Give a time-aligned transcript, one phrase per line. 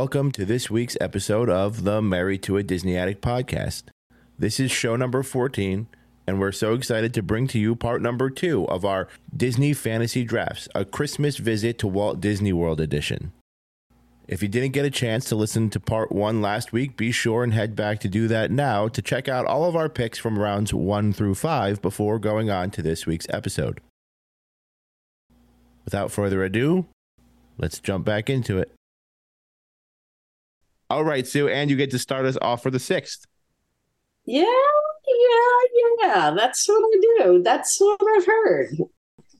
[0.00, 3.82] Welcome to this week's episode of the Married to a Disney Addict podcast.
[4.38, 5.88] This is show number 14,
[6.26, 10.24] and we're so excited to bring to you part number two of our Disney Fantasy
[10.24, 13.32] Drafts, a Christmas visit to Walt Disney World edition.
[14.26, 17.44] If you didn't get a chance to listen to part one last week, be sure
[17.44, 20.38] and head back to do that now to check out all of our picks from
[20.38, 23.82] rounds one through five before going on to this week's episode.
[25.84, 26.86] Without further ado,
[27.58, 28.72] let's jump back into it.
[30.90, 33.24] All right, Sue, and you get to start us off for the sixth.
[34.24, 36.30] Yeah, yeah, yeah.
[36.36, 37.42] That's what I do.
[37.44, 38.76] That's what I've heard.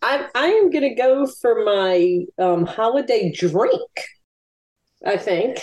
[0.01, 3.91] I I am gonna go for my um, holiday drink.
[5.05, 5.59] I think.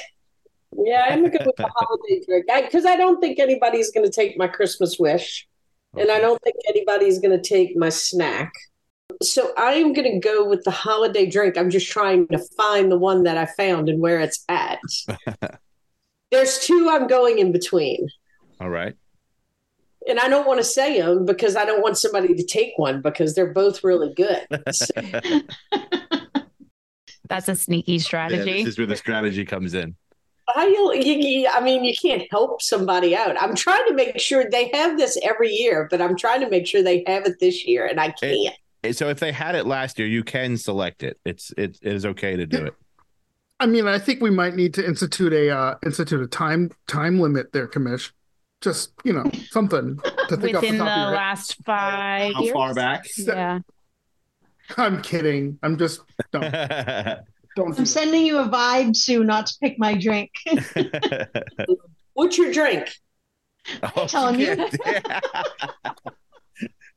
[0.78, 4.12] Yeah, I'm gonna go with the holiday drink because I, I, don't think anybody's gonna
[4.12, 5.48] take my Christmas wish,
[5.96, 6.04] okay.
[6.04, 8.52] and I don't think anybody's gonna take my snack.
[9.24, 11.58] So I am gonna go with the holiday drink.
[11.58, 14.80] I'm just trying to find the one that I found and where it's at.
[16.32, 18.10] There's two I'm going in between.
[18.60, 18.96] All right.
[20.10, 23.02] And I don't want to say them because I don't want somebody to take one
[23.02, 24.48] because they're both really good.
[27.30, 28.50] That's a sneaky strategy.
[28.50, 29.96] Yeah, this is where the strategy comes in.
[30.56, 33.36] I, you, I mean, you can't help somebody out.
[33.42, 36.66] I'm trying to make sure they have this every year, but I'm trying to make
[36.66, 38.56] sure they have it this year, and I can't.
[38.84, 41.20] It, so if they had it last year, you can select it.
[41.26, 42.74] It's it, it is okay to do it.
[43.60, 47.20] I mean, I think we might need to institute a uh, institute a time time
[47.20, 48.12] limit there, Commish.
[48.62, 52.34] Just you know, something to think within the, the last five.
[52.34, 52.54] How years?
[52.54, 53.06] far back?
[53.18, 53.60] Yeah.
[54.78, 55.58] I'm kidding.
[55.64, 56.02] I'm just
[56.32, 56.52] don't.
[57.56, 60.32] don't I'm sending you a vibe, Sue, not to pick my drink.
[62.14, 62.94] What's your drink?
[63.82, 64.56] I'm oh, telling you.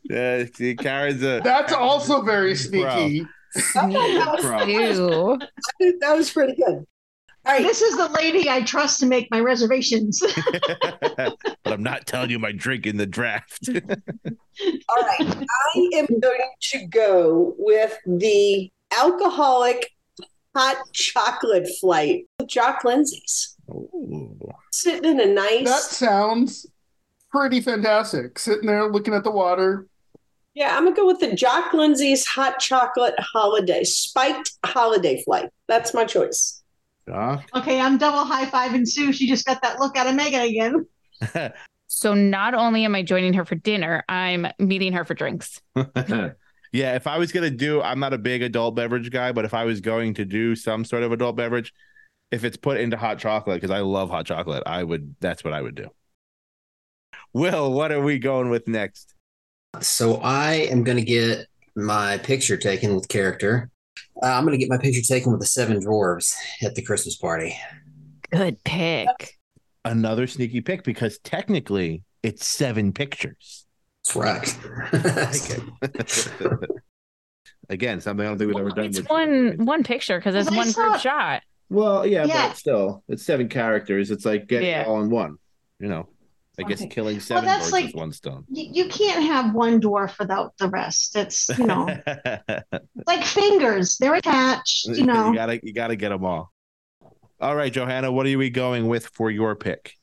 [0.04, 1.40] yeah, see, Karen's a.
[1.42, 3.20] That's also very sneaky.
[3.20, 3.30] Bro
[3.74, 6.86] that, was, that was pretty good.
[7.46, 7.62] All right.
[7.62, 10.22] This is the lady I trust to make my reservations.
[11.16, 13.68] but I'm not telling you my drink in the draft.
[13.68, 15.20] All right.
[15.20, 19.90] I am going to go with the alcoholic
[20.54, 23.56] hot chocolate flight with Jock Lindsey's.
[23.70, 24.36] Ooh.
[24.72, 25.64] Sitting in a nice.
[25.64, 26.66] That sounds
[27.30, 28.38] pretty fantastic.
[28.38, 29.86] Sitting there looking at the water,
[30.60, 35.48] yeah, I'm gonna go with the Jock Lindsey's hot chocolate holiday spiked holiday flight.
[35.68, 36.62] That's my choice.
[37.06, 37.48] Doc?
[37.54, 39.10] Okay, I'm double high fiving Sue.
[39.14, 40.86] She just got that look out of Megan again.
[41.86, 45.62] so not only am I joining her for dinner, I'm meeting her for drinks.
[45.74, 49.54] yeah, if I was gonna do, I'm not a big adult beverage guy, but if
[49.54, 51.72] I was going to do some sort of adult beverage,
[52.30, 55.16] if it's put into hot chocolate, because I love hot chocolate, I would.
[55.20, 55.88] That's what I would do.
[57.32, 59.14] Will, what are we going with next?
[59.78, 63.70] So I am going to get my picture taken with character.
[64.22, 67.16] Uh, I'm going to get my picture taken with the seven dwarves at the Christmas
[67.16, 67.56] party.
[68.30, 69.38] Good pick.
[69.84, 73.66] Another sneaky pick because technically it's seven pictures.
[74.12, 74.58] That's right.
[77.68, 78.86] Again, something I don't think we've ever done.
[78.86, 81.42] It's one one picture because it's one group shot.
[81.68, 84.10] Well, yeah, yeah, but still, it's seven characters.
[84.10, 84.84] It's like getting yeah.
[84.86, 85.36] all in one.
[85.78, 86.08] You know.
[86.60, 88.44] I guess killing seven well, birds like, with one stone.
[88.50, 91.16] You, can't have one dwarf without the rest.
[91.16, 91.88] It's you know,
[93.06, 94.88] like fingers; they're attached.
[95.00, 96.52] You know, you gotta you gotta get them all.
[97.40, 99.94] All right, Johanna, what are we going with for your pick?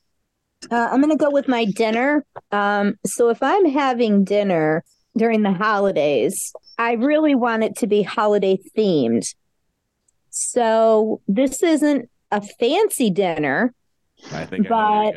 [0.71, 2.25] Uh, I'm going to go with my dinner.
[2.51, 4.83] Um, so if I'm having dinner
[5.15, 9.35] during the holidays, I really want it to be holiday themed.
[10.31, 13.73] So this isn't a fancy dinner,
[14.31, 15.13] I think but I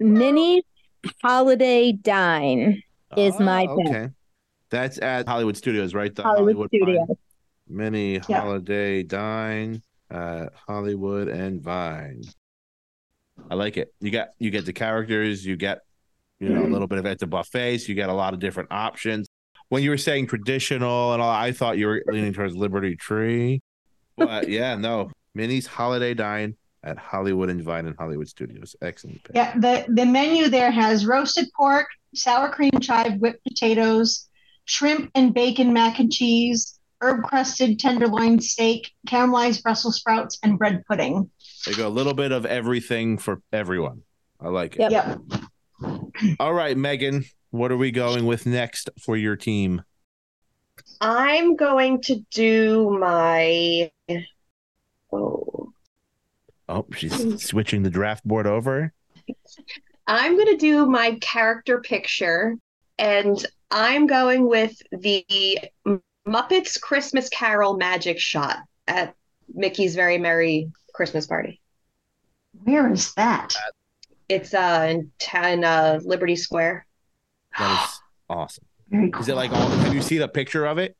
[0.00, 0.64] Minnie
[1.22, 2.82] Holiday Dine
[3.16, 3.86] is oh, my pick.
[3.86, 4.08] Okay.
[4.70, 6.14] That's at Hollywood Studios, right?
[6.14, 7.06] The Hollywood, Hollywood Studios.
[7.06, 7.16] Vine.
[7.68, 12.22] Minnie Holiday Dine at Hollywood and Vine.
[13.50, 13.92] I like it.
[14.00, 15.80] You got you get the characters, you get
[16.38, 16.72] you know a mm-hmm.
[16.72, 19.28] little bit of at the buffets, you get a lot of different options.
[19.68, 23.62] When you were saying traditional and all, I thought you were leaning towards Liberty Tree.
[24.16, 25.10] But yeah, no.
[25.34, 28.74] Minnie's Holiday Dine at Hollywood and Vine and Hollywood Studios.
[28.80, 29.22] Excellent.
[29.24, 29.36] Pick.
[29.36, 34.28] Yeah, the, the menu there has roasted pork, sour cream chive, whipped potatoes,
[34.64, 40.82] shrimp and bacon mac and cheese, herb crusted tenderloin steak, caramelized Brussels sprouts, and bread
[40.86, 41.30] pudding.
[41.66, 44.02] They go a little bit of everything for everyone.
[44.40, 44.90] I like it.
[44.90, 45.20] Yep.
[45.30, 46.36] yep.
[46.38, 49.82] All right, Megan, what are we going with next for your team?
[51.00, 53.90] I'm going to do my
[55.12, 55.59] oh
[56.70, 58.92] Oh, she's switching the draft board over.
[60.06, 62.56] I'm going to do my character picture,
[62.98, 65.58] and I'm going with the
[66.26, 69.14] Muppets Christmas Carol magic shot at
[69.52, 71.60] Mickey's Very Merry Christmas Party.
[72.64, 73.54] Where is that?
[74.28, 76.86] It's uh in, in uh, Liberty Square.
[77.58, 78.64] That is awesome.
[78.88, 79.22] Very cool.
[79.22, 79.68] Is it like all?
[79.68, 80.96] Have you seen a picture of it?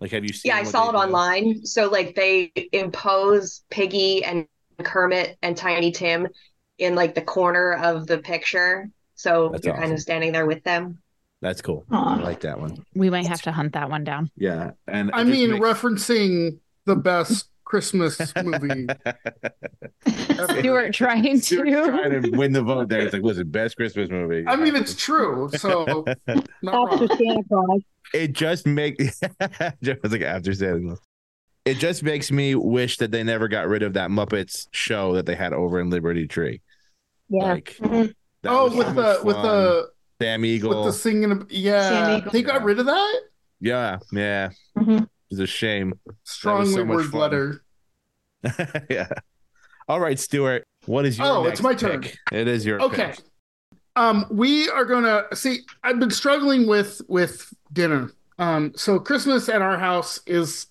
[0.00, 0.50] Like, have you seen?
[0.50, 0.98] Yeah, I saw it do?
[0.98, 1.66] online.
[1.66, 4.46] So like they impose Piggy and
[4.82, 6.28] Kermit and Tiny Tim
[6.78, 8.88] in like the corner of the picture.
[9.14, 11.02] So That's you're kind of standing there with them.
[11.42, 11.84] That's cool.
[11.90, 12.18] Aw.
[12.18, 12.84] I like that one.
[12.94, 14.30] We might have to hunt that one down.
[14.36, 18.86] Yeah, and I mean, makes- referencing the best Christmas movie.
[19.06, 20.48] ever.
[20.58, 21.84] Stuart trying Stuart to.
[21.86, 23.00] trying to win the vote there.
[23.00, 24.44] It's like, listen, best Christmas movie.
[24.46, 25.48] I mean, it's true.
[25.56, 26.04] So
[26.62, 27.08] not After wrong.
[27.18, 27.80] Santa Claus.
[28.12, 29.20] it just makes
[29.80, 30.98] it's like after Santa Claus.
[31.64, 35.26] It just makes me wish that they never got rid of that Muppets show that
[35.26, 36.62] they had over in Liberty Tree.
[37.28, 37.44] Yeah.
[37.44, 38.14] Like, Mhm.
[38.44, 39.90] Oh, was so with much the with the
[40.20, 41.46] Sam Eagle with the singing.
[41.50, 43.20] Yeah, they got rid of that.
[43.60, 44.50] yeah, yeah.
[44.78, 45.06] Mhm.
[45.30, 45.92] It's a shame.
[46.24, 47.62] Strongly so much word letter.
[48.90, 49.08] yeah.
[49.88, 50.64] All right, Stuart.
[50.86, 52.04] What is your Oh, next it's my turn.
[52.32, 53.12] It is your Okay.
[53.14, 53.20] pick.
[53.96, 55.60] Um, we are gonna see.
[55.84, 58.10] I've been struggling with with dinner.
[58.38, 60.66] Um, so Christmas at our house is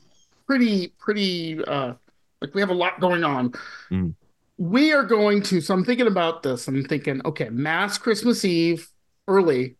[0.49, 1.63] pretty pretty.
[1.63, 1.93] Uh,
[2.41, 3.53] like we have a lot going on.
[3.91, 4.15] Mm.
[4.57, 5.61] We are going to.
[5.61, 6.67] So I'm thinking about this.
[6.67, 8.89] I'm thinking, okay, mass Christmas Eve
[9.27, 9.75] early,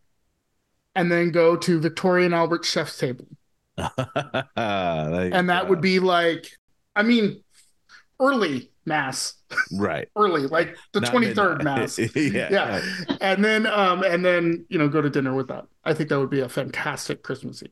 [0.94, 3.26] and then go to Victoria and Albert Chef's Table,
[3.76, 6.46] and that would be like,
[6.94, 7.42] I mean,
[8.20, 9.34] early mass,
[9.72, 10.08] right.
[10.16, 11.64] early like the Not 23rd midnight.
[11.64, 11.98] mass.
[12.16, 12.48] yeah.
[12.50, 12.80] yeah
[13.20, 16.18] and then um and then you know go to dinner with that i think that
[16.18, 17.70] would be a fantastic christmas eve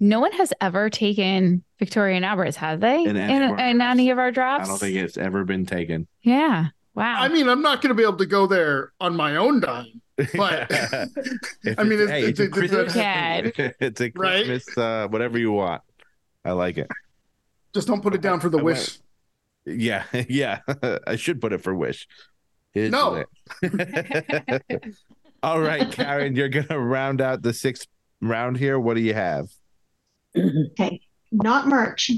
[0.00, 3.02] No one has ever taken Victoria and Albert's, have they?
[3.04, 5.66] In In, any of our in any of our I don't think it's ever been
[5.66, 6.06] taken.
[6.22, 6.66] Yeah.
[6.92, 7.16] Wow.
[7.20, 10.02] i mean i'm not going to be able to go there on my own dime
[10.36, 12.96] but I mean, it's, it's- hey, it's, it's- a Christmas.
[12.96, 14.44] it's- It's a Right?
[14.44, 14.76] Christmas.
[14.76, 15.82] Uh, whatever you want.
[16.44, 16.88] I like it.
[17.72, 18.98] just don't put it down for the I wish
[19.64, 20.58] Yeah, yeah.
[21.06, 22.08] I should put it for wish.
[22.74, 23.24] It's No.
[23.62, 24.62] lit.
[25.42, 27.86] All right, Karen, you're gonna round out the sixth
[28.20, 28.78] round here.
[28.78, 29.46] What do you have?
[30.36, 31.00] Okay,
[31.32, 32.10] not merch.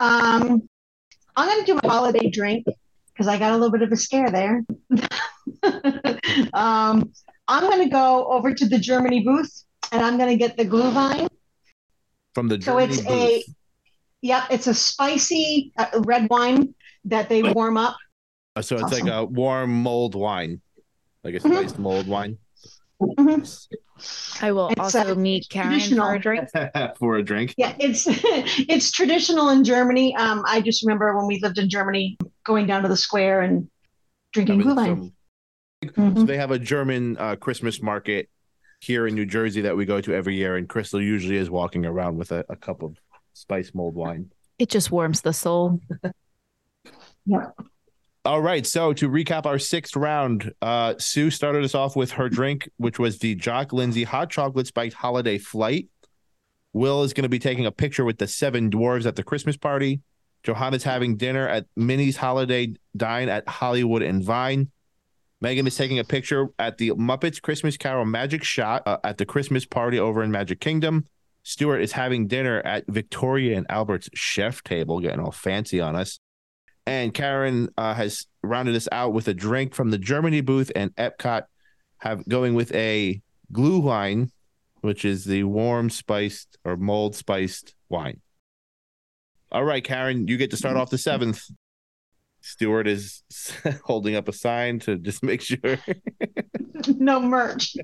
[0.00, 0.68] Um,
[1.36, 2.66] I'm going to do a holiday drink
[3.12, 4.64] because I got a little bit of a scare there.
[6.54, 7.12] um,
[7.48, 10.64] I'm going to go over to the Germany booth and I'm going to get the
[10.64, 11.28] Glühwein.
[12.34, 13.44] From the Germany So it's a, booth.
[14.22, 16.74] yep, it's a spicy uh, red wine
[17.04, 17.96] that they warm up.
[18.56, 20.60] Uh, So it's like a warm mulled wine,
[21.24, 21.52] like a Mhm.
[21.52, 22.38] spiced mulled wine
[23.00, 23.66] Mhm.
[24.40, 26.48] I will It's, also uh, meet Karen for a drink.
[26.98, 27.54] for a drink.
[27.56, 30.16] Yeah, it's it's traditional in Germany.
[30.16, 33.68] Um, I just remember when we lived in Germany, going down to the square and
[34.32, 34.86] drinking Having Glühwein.
[34.86, 35.12] some-
[35.82, 36.18] Mhm.
[36.20, 38.28] So they have a German uh, Christmas market
[38.80, 41.84] here in New Jersey that we go to every year, and Crystal usually is walking
[41.84, 42.96] around with a, a cup of
[43.32, 44.30] spice mulled wine.
[44.60, 45.80] It just warms the soul.
[48.24, 48.64] All right.
[48.64, 52.98] So to recap our sixth round, uh, Sue started us off with her drink, which
[52.98, 55.88] was the Jock Lindsey Hot Chocolate Spiked Holiday Flight.
[56.72, 59.56] Will is going to be taking a picture with the seven dwarves at the Christmas
[59.56, 60.00] party.
[60.44, 64.70] Johanna's having dinner at Minnie's Holiday Dine at Hollywood and Vine.
[65.40, 69.26] Megan is taking a picture at the Muppets Christmas Carol Magic Shot uh, at the
[69.26, 71.06] Christmas party over in Magic Kingdom.
[71.42, 76.20] Stuart is having dinner at Victoria and Albert's chef table, getting all fancy on us.
[76.86, 80.94] And Karen uh, has rounded us out with a drink from the Germany booth, and
[80.96, 81.44] Epcot
[81.98, 83.22] have going with a
[83.52, 84.30] Glühwein,
[84.80, 88.20] which is the warm spiced or mulled spiced wine.
[89.52, 91.44] All right, Karen, you get to start off the seventh.
[92.40, 93.22] Stuart is
[93.84, 95.78] holding up a sign to just make sure.
[96.98, 97.76] no merch.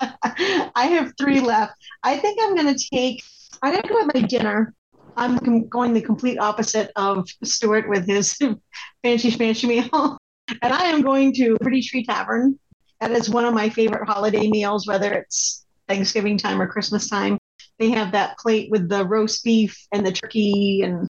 [0.00, 1.74] I have three left.
[2.02, 3.22] I think I'm going to take.
[3.62, 4.74] I didn't go with my dinner.
[5.18, 5.36] I'm
[5.68, 8.34] going the complete opposite of Stuart with his
[9.02, 10.16] fancy schmancy meal,
[10.62, 12.58] and I am going to Liberty Tree Tavern.
[13.00, 17.36] That is one of my favorite holiday meals, whether it's Thanksgiving time or Christmas time.
[17.78, 21.06] They have that plate with the roast beef and the turkey and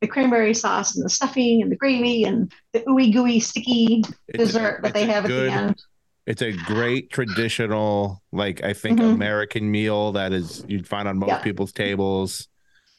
[0.00, 4.34] the cranberry sauce and the stuffing and the gravy and the ooey gooey sticky It's
[4.34, 5.82] a- dessert that they a have at the end.
[6.26, 9.14] It's a great traditional, like I think, Mhm.
[9.14, 11.38] American meal that is you'd find on most Yeah.
[11.42, 12.46] people's tables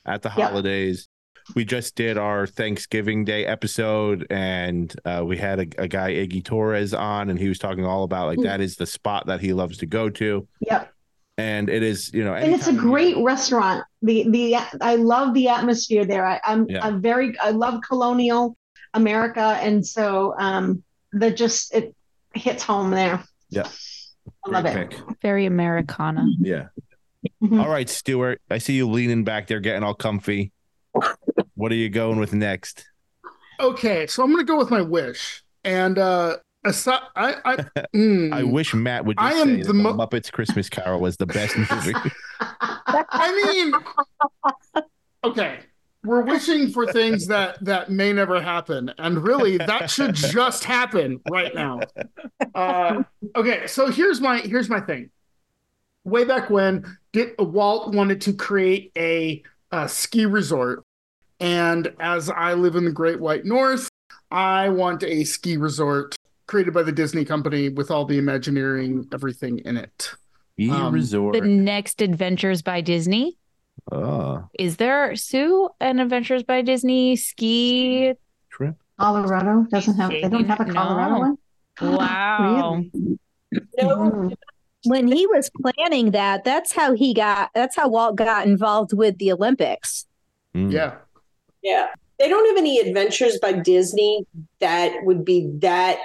[0.05, 0.47] at the Yeah.
[0.47, 1.07] holidays.
[1.55, 6.43] We just did our Thanksgiving Day episode, and uh, we had a, a guy Iggy
[6.43, 8.43] Torres on, and he was talking all about like Mm.
[8.43, 10.89] that is the spot that he loves to go to, Yep.
[11.37, 13.83] and it is you know, and it's a anytime you- great restaurant.
[14.01, 16.25] The the I love the atmosphere there.
[16.25, 16.79] I, I'm Yeah.
[16.85, 18.55] I'm very I love colonial
[18.93, 20.81] America, and so um,
[21.11, 21.93] the just it
[22.33, 23.21] hits home there.
[23.49, 23.67] Yeah.
[24.45, 25.01] I love Great it.
[25.21, 26.25] Very Americana.
[26.39, 26.67] Yeah.
[27.41, 27.61] Mhm.
[27.61, 28.41] All right, Stuart.
[28.49, 30.51] I see you leaning back there, getting all comfy.
[31.55, 32.85] What are you going with next?
[33.59, 37.55] Okay, so I'm gonna go with my wish, and uh, aside, I, I,
[37.95, 40.99] mm, I wish Matt would just I am say the mo- the Muppets Christmas Carol
[40.99, 41.93] was the best movie.
[42.39, 43.73] I
[44.73, 44.83] mean,
[45.23, 45.59] okay,
[46.03, 51.21] we're wishing for things that that may never happen, and really, that should just happen
[51.29, 51.79] right now.
[52.53, 53.03] Uh,
[53.35, 55.09] okay, so here's my here's my thing.
[56.05, 59.41] Way back when, did, Walt wanted to create a,
[59.71, 60.83] uh ski resort,
[61.39, 63.89] and as I live in the Great White North,
[64.29, 66.15] I want a ski resort
[66.47, 70.13] created by the Disney company with all the Imagineering, everything in it.
[70.59, 71.33] Ski Um, Resort.
[71.33, 73.37] The next Adventures by Disney.
[73.91, 78.13] oh, Is there Sue an Adventures by Disney ski?
[78.51, 78.75] trip.
[78.99, 80.11] Colorado doesn't have.
[80.11, 81.19] They don't have a Colorado No.
[81.19, 81.37] one.
[81.97, 82.75] Wow.
[82.75, 82.91] Really?
[83.81, 84.33] No, Mhm.
[84.85, 87.49] When he was planning that, that's how he got.
[87.55, 90.05] That's how Walt got involved with the Olympics.
[90.55, 90.71] Mm.
[90.71, 90.95] Yeah.
[91.61, 91.87] yeah.
[92.19, 94.25] They don't have any adventures by Disney
[94.59, 95.99] that would be that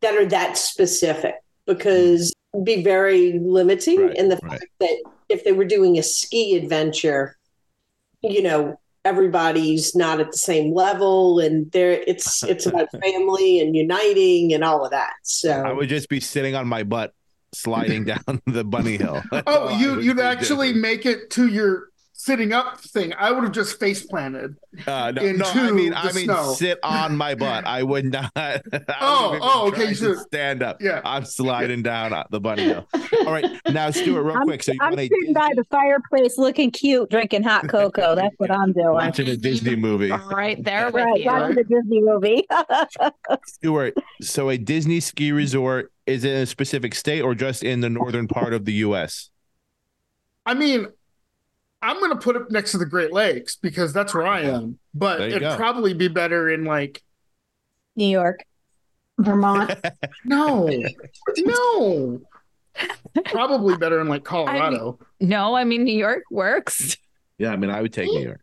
[0.00, 1.34] that are that specific
[1.66, 4.52] because it'd be very limiting Right, in the right.
[4.52, 7.36] fact that if they were doing a ski adventure,
[8.22, 13.74] you know, everybody's not at the same level and there it's it's about family and
[13.76, 15.12] uniting and all of that.
[15.22, 17.12] So I would just be sitting on my butt,
[17.52, 19.22] sliding down the bunny hill.
[19.30, 20.82] That's Oh, you would you'd actually doing.
[20.82, 23.14] make it to your sitting up thing.
[23.18, 24.54] I would have just face planted.
[24.86, 26.52] Uh, no, no, I into mean, the I mean, snow.
[26.52, 27.64] sit on my butt.
[27.66, 28.30] I would not.
[28.36, 28.60] I
[29.00, 30.82] Oh, oh, okay, try to so- stand up.
[30.82, 31.00] Yeah.
[31.02, 32.86] I'm sliding down the bunny hill.
[33.26, 34.62] All right, now Stuart, real I'm, quick.
[34.62, 38.14] So you I'm want a sitting by the fireplace, looking cute, drinking hot cocoa.
[38.14, 38.92] That's what I'm doing.
[38.92, 41.26] watching a Disney movie, Right there with Right, you.
[41.26, 42.46] watching the Disney movie.
[43.46, 43.94] Stuart?
[44.20, 47.90] So a Disney ski resort is it in a specific state or just in the
[47.90, 49.30] northern part of the U.S.?
[50.44, 50.86] I mean,
[51.82, 54.78] I'm gonna put it next to the Great Lakes because that's where I am.
[54.92, 55.56] But it'd go.
[55.56, 57.02] probably be better in like
[57.96, 58.44] New York.
[59.18, 59.74] Vermont.
[60.24, 60.68] no,
[61.38, 62.20] no.
[63.26, 64.98] Probably better in like Colorado.
[65.20, 66.96] No, I mean New York works.
[67.38, 68.40] Yeah, I mean, I would take New York.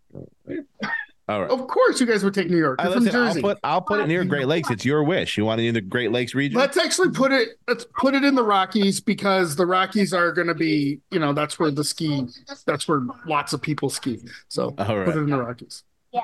[1.30, 1.52] All right.
[1.52, 2.80] Of course, you guys would take New York.
[2.80, 3.42] I You're from listen, I'll Jersey.
[3.42, 4.70] put I'll put it near Great Lakes.
[4.70, 5.38] It's your wish.
[5.38, 6.58] You want it in the Great Lakes region?
[6.58, 7.50] Let's actually put it.
[7.68, 11.34] Let's put it in the Rockies because the Rockies are going to be, you know,
[11.34, 12.28] that's where the ski.
[12.66, 14.22] That's where lots of people ski.
[14.48, 15.84] So All put it in the Rockies.
[16.14, 16.24] Yeah.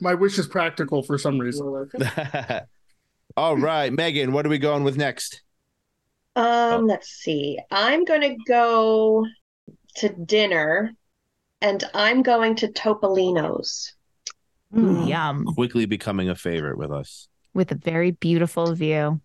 [0.00, 1.66] My wish is practical for some reason.
[3.36, 5.42] All right, Megan, what are we going with next?
[6.36, 7.58] Um, let's see.
[7.70, 9.26] I'm going to go
[9.96, 10.94] to dinner
[11.62, 13.94] and I'm going to Topolino's.
[14.74, 15.08] Mm.
[15.08, 15.44] Yum.
[15.54, 17.28] Quickly becoming a favorite with us.
[17.54, 19.20] With a very beautiful view.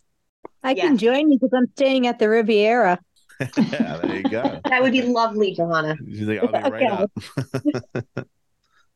[0.63, 3.00] I can join you because I'm staying at the Riviera.
[3.58, 4.60] yeah, there you go.
[4.70, 5.96] That would be lovely, Johanna.
[6.08, 7.12] She's like, I'll be right up.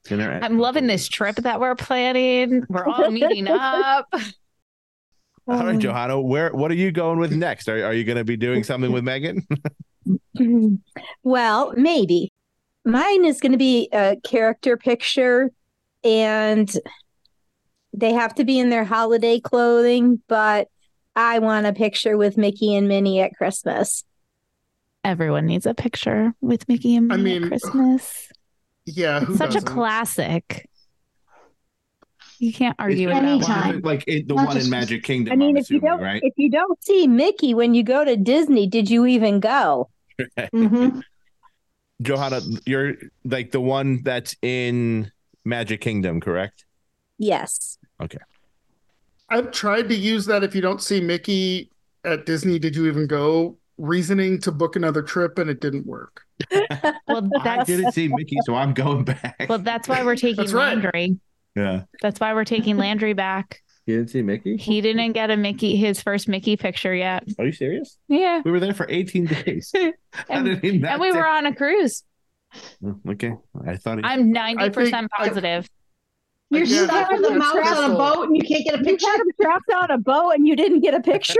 [0.09, 2.63] I'm loving this trip that we're planning.
[2.67, 4.07] We're all meeting up.
[5.47, 7.69] All right, Johanna, where what are you going with next?
[7.69, 9.45] Are, are you going to be doing something with Megan?
[11.23, 12.31] well, maybe.
[12.83, 15.51] Mine is going to be a character picture,
[16.03, 16.71] and
[17.93, 20.67] they have to be in their holiday clothing, but
[21.15, 24.03] I want a picture with Mickey and Minnie at Christmas.
[25.03, 28.27] Everyone needs a picture with Mickey and I Minnie mean, at Christmas.
[28.85, 29.69] Yeah, who such doesn't?
[29.69, 30.67] a classic.
[32.39, 33.73] You can't argue with that Anytime.
[33.73, 33.81] one.
[33.81, 35.33] like it, the Not one in Magic Kingdom.
[35.33, 36.19] I mean, I'm if you don't, right?
[36.23, 39.87] if you don't see Mickey when you go to Disney, did you even go?
[40.51, 41.03] Mhm.
[42.01, 45.11] Johanna, you're like the one that's in
[45.45, 46.65] Magic Kingdom, correct?
[47.17, 47.77] Yes.
[48.01, 48.17] Okay.
[49.29, 50.43] I've tried to use that.
[50.43, 51.69] If you don't see Mickey
[52.03, 53.57] at Disney, did you even go?
[53.77, 56.23] Reasoning to book another trip, and it didn't work.
[57.07, 59.45] Well, I that's didn't see Mickey, so I'm going back.
[59.49, 60.75] well, that's why we're taking That's right.
[60.77, 61.19] Landry.
[61.55, 63.61] yeah, That's why we're taking Landry back.
[63.85, 64.57] You didn't see Mickey.
[64.57, 67.23] He didn't get a Mickey, his first Mickey picture yet.
[67.39, 67.97] Are you serious?
[68.07, 69.71] Yeah, We were there for 18 days.
[70.29, 72.03] And, he and we were on a cruise.
[72.85, 73.33] Oh, Okay,
[73.65, 74.03] I thought he.
[74.03, 75.69] I'm ninety percent I- positive.
[76.51, 78.77] You're Again, stuck with a that's mouse on a boat and you can't get a
[78.79, 79.07] You picture.
[79.07, 81.39] had him trapped on a boat and you didn't get a picture?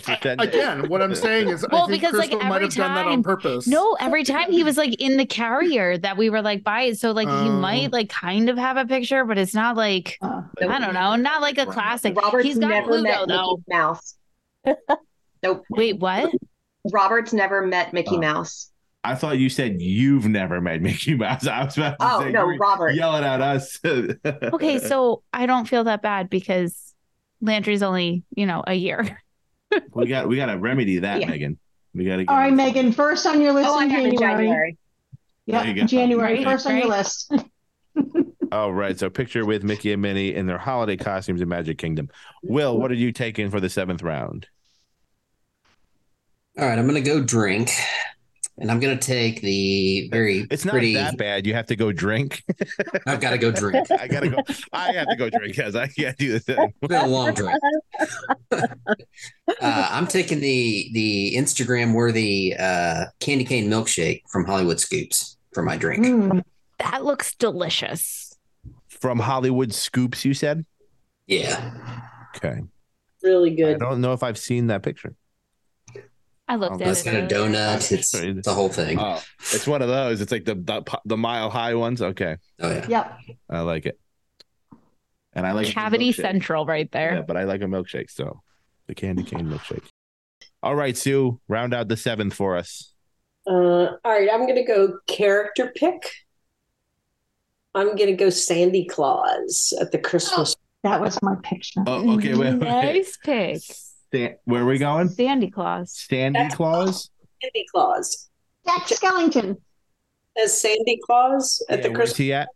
[0.00, 0.48] for 10 days.
[0.48, 2.94] Again, what I'm saying is, Well, I think because, like, Crystal might every have done
[2.96, 3.66] that on time- purpose.
[3.68, 6.98] No, every time he was like in the carrier that we were like by it.
[6.98, 7.52] So like he Oh.
[7.52, 11.14] might like kind of have a picture, but it's not like Uh, I don't know,
[11.16, 12.16] not like a classic.
[12.20, 13.56] Robert's He's got never Pluto met though.
[13.56, 14.16] Mickey Mouse.
[15.42, 15.64] Nope.
[15.70, 16.32] Wait, what?
[16.92, 18.20] Robert's never met Mickey Oh.
[18.20, 18.70] Mouse.
[19.06, 21.46] I thought you said you've never made Mickey Mouse.
[21.46, 22.90] I was about to Oh say no, Robert.
[22.94, 23.78] yelling at us.
[24.24, 26.94] Okay, so I don't feel that bad because
[27.40, 29.22] Landry's only, you know, a year.
[29.94, 31.28] we got we got to remedy that, Yeah.
[31.28, 31.58] Megan.
[31.94, 32.24] We got to.
[32.24, 32.30] Get.
[32.32, 32.92] All right, Megan.
[32.92, 34.18] First on your list Oh, I in in January.
[34.18, 34.76] January.
[35.46, 35.86] Yeah, There you go.
[35.86, 36.34] January.
[36.36, 36.98] Right, first on your right.
[36.98, 37.32] list.
[38.52, 38.98] All right.
[38.98, 42.10] So picture with Mickey and Minnie in their holiday costumes in Magic Kingdom.
[42.42, 44.46] Will, what are you taking for the seventh round?
[46.58, 47.70] All right, I'm gonna go drink,
[48.58, 50.94] and I'm gonna take the very It's not pretty.
[50.94, 51.46] that bad.
[51.46, 52.42] You have to go drink.
[53.06, 53.90] I've got to go drink.
[54.00, 54.38] I gotta go.
[54.72, 56.72] I have to go drink because I can't do the thing.
[56.82, 57.58] It's been a long drink.
[58.52, 58.68] uh,
[59.60, 65.76] I'm taking the the Instagram worthy uh, candy cane milkshake from Hollywood Scoops for my
[65.76, 66.04] drink.
[66.04, 66.42] Mm.
[66.78, 68.36] That looks delicious.
[68.88, 70.64] From Hollywood Scoops, you said?
[71.26, 71.72] Yeah,
[72.36, 72.60] Okay.
[73.22, 73.76] Really good.
[73.76, 75.14] I don't know if I've seen that picture.
[76.48, 77.04] I love Oh, at it's it.
[77.06, 77.90] got a donut.
[77.92, 78.98] It's the whole thing.
[79.00, 79.20] Oh,
[79.52, 80.20] it's one of those.
[80.20, 82.00] It's like the the, the mile high ones.
[82.00, 82.36] Okay.
[82.60, 82.86] Oh yeah.
[82.88, 83.18] Yep.
[83.50, 83.98] I like it.
[85.32, 86.12] And I like a Cavity.
[86.12, 87.16] Central right there.
[87.16, 88.42] Yeah, but I like a milkshake, so
[88.86, 89.84] the candy cane milkshake.
[90.62, 92.92] All right, Sue, round out the seventh for us.
[93.46, 96.10] Uh, all right, I'm going to go character pick.
[97.74, 100.56] I'm going to go Sandy Claus at the Christmas.
[100.82, 101.82] That was my picture.
[101.86, 102.60] Oh, okay, wait, wait.
[102.60, 103.60] Nice pick.
[104.08, 105.08] Stan- where are we going?
[105.08, 105.92] Sandy Claus.
[106.08, 107.10] Sandy That's- Claus?
[107.42, 108.28] Sandy Claus
[108.64, 109.56] Jack Skellington.
[110.42, 112.48] as Sandy Claus at Yeah, the where's Christmas he at?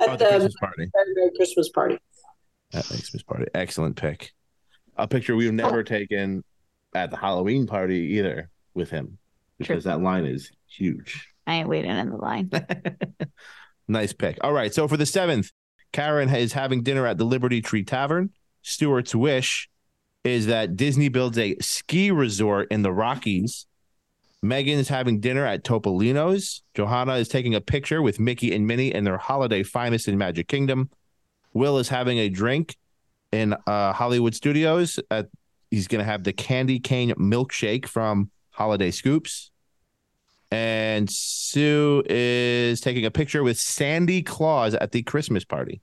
[0.00, 0.90] at Oh, the the Christmas party.
[0.96, 1.98] February Christmas party.
[2.74, 3.46] At the Christmas party.
[3.54, 4.32] Excellent pick.
[4.96, 5.82] A picture we've never oh.
[5.82, 6.44] taken
[6.94, 9.18] at the Halloween party either with him
[9.58, 11.26] because that line is huge.
[11.46, 12.50] I ain't waiting in the line.
[13.88, 14.38] nice pick.
[14.42, 14.72] All right.
[14.72, 15.50] So for the seventh,
[15.92, 18.30] Karen is having dinner at the Liberty Tree Tavern.
[18.62, 19.68] Stuart's wish
[20.24, 23.66] is that Disney builds a ski resort in the Rockies.
[24.42, 26.62] Megan is having dinner at Topolino's.
[26.74, 30.48] Johanna is taking a picture with Mickey and Minnie in their holiday finest in Magic
[30.48, 30.90] Kingdom.
[31.52, 32.76] Will is having a drink
[33.30, 34.98] in uh, Hollywood Studios.
[35.10, 35.28] At,
[35.70, 39.50] he's going to have the candy cane milkshake from Holiday Scoops.
[40.50, 45.80] And Sue is taking a picture with Sandy Claus at the Christmas party.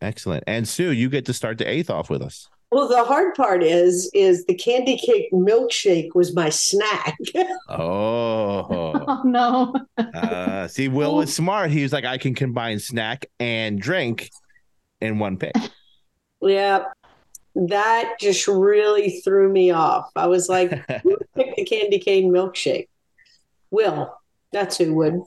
[0.00, 0.44] Excellent.
[0.46, 2.48] And Sue, you get to start the eighth off with us.
[2.72, 7.16] Well, the hard part is is the candy cake milkshake was my snack.
[7.68, 9.74] Oh, Oh no.
[9.98, 11.70] uh, see, Will was smart.
[11.70, 14.30] He was like, I can combine snack and drink
[15.00, 15.54] in one pick.
[16.40, 16.84] yeah,
[17.54, 20.10] that just really threw me off.
[20.14, 20.70] I was like,
[21.02, 22.88] who picked the candy cane milkshake?
[23.70, 24.14] Will,
[24.52, 25.20] that's who would.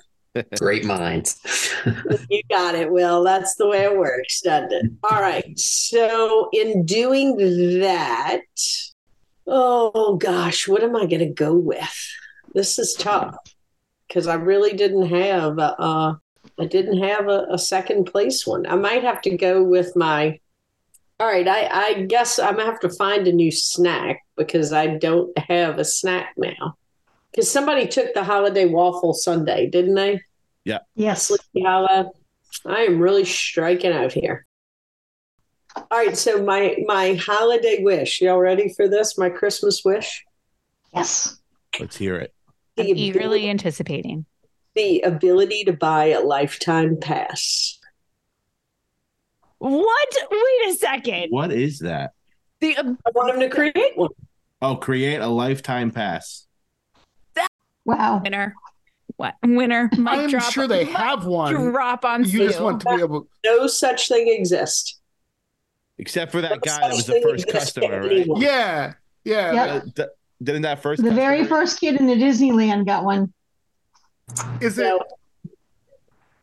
[0.58, 1.39] Great minds.
[2.30, 3.24] You got it, Will.
[3.24, 4.91] That's the way it works, doesn't it?
[5.04, 5.58] All right.
[5.60, 7.36] So, in doing
[7.82, 8.41] that,
[9.46, 12.08] oh gosh, what am I going to go with?
[12.54, 13.36] This is tough
[14.08, 16.15] because I really didn't have a, uh,
[16.60, 18.65] I didn't have a, a second place one.
[18.65, 20.39] I might have to go with my.
[21.19, 24.88] All right, I, I guess I'm gonna have to find a new snack because I
[24.98, 26.76] don't have a snack now.
[27.34, 30.22] Because somebody took the holiday waffle sundae, didn't they?
[30.63, 30.80] Yeah.
[30.96, 31.24] Yes.
[31.24, 32.12] Sleepy Hollow.
[32.65, 34.46] I am really striking out here.
[35.76, 38.22] All right, so my my holiday wish.
[38.22, 39.17] Y'all ready for this?
[39.17, 40.24] My Christmas wish.
[40.93, 41.39] Yes.
[41.80, 42.32] Let's hear it.
[42.78, 44.26] I'm The eagerly ability, anticipating.
[44.76, 47.80] the ability to buy a lifetime pass.
[49.58, 50.15] What?
[50.30, 51.28] Wait a second.
[51.30, 52.12] What is that?
[52.60, 52.84] The I
[53.15, 54.10] want him to create one.
[54.62, 56.46] Oh, create a lifetime pass.
[57.86, 58.22] Wow.
[58.24, 58.56] winner.
[59.17, 59.89] What winner?
[59.98, 60.52] Mic I'm drop.
[60.52, 61.54] sure they have one.
[61.54, 62.63] Drop on You just Sue.
[62.63, 63.28] want to be able.
[63.46, 65.00] No such thing exists.
[66.00, 68.12] Except for No that guy that was the first customer, right?
[68.12, 68.41] anyone.
[68.41, 68.93] Yeah.
[69.24, 69.54] Yeah.
[69.54, 69.69] Yep.
[69.69, 70.10] Uh, th-
[70.41, 73.32] didn't that first The very first kid in the Disneyland got one.
[74.60, 75.00] Is it So,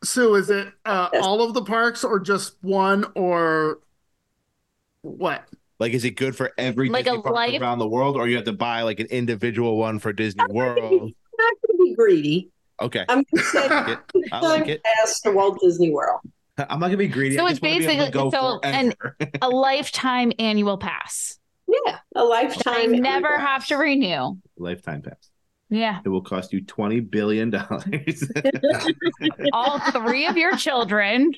[0.05, 0.35] Sue?
[0.37, 1.25] Is it uh, Yes.
[1.25, 3.81] all of the parks or just one or
[5.03, 5.45] what?
[5.79, 8.29] Like, is it good for every Like Disney a park life- around the world, or
[8.29, 11.13] you have to buy like an individual one for Disney World?
[11.41, 12.51] I'm not going to be greedy.
[12.81, 13.69] Okay, I'm going to say
[14.33, 14.83] I like it.
[14.85, 16.21] pass to Walt Disney World.
[16.59, 17.37] I'm not gonna be greedy.
[17.37, 18.95] So I it's just wanna to basically- go so- and-
[19.43, 21.39] A lifetime annual pass.
[21.67, 22.75] Yeah, a lifetime.
[22.95, 24.37] I never have to renew.
[24.59, 25.31] lifetime pass.
[25.71, 26.01] Yeah.
[26.05, 28.29] It will cost you twenty billion dollars.
[29.53, 31.33] All three of your children.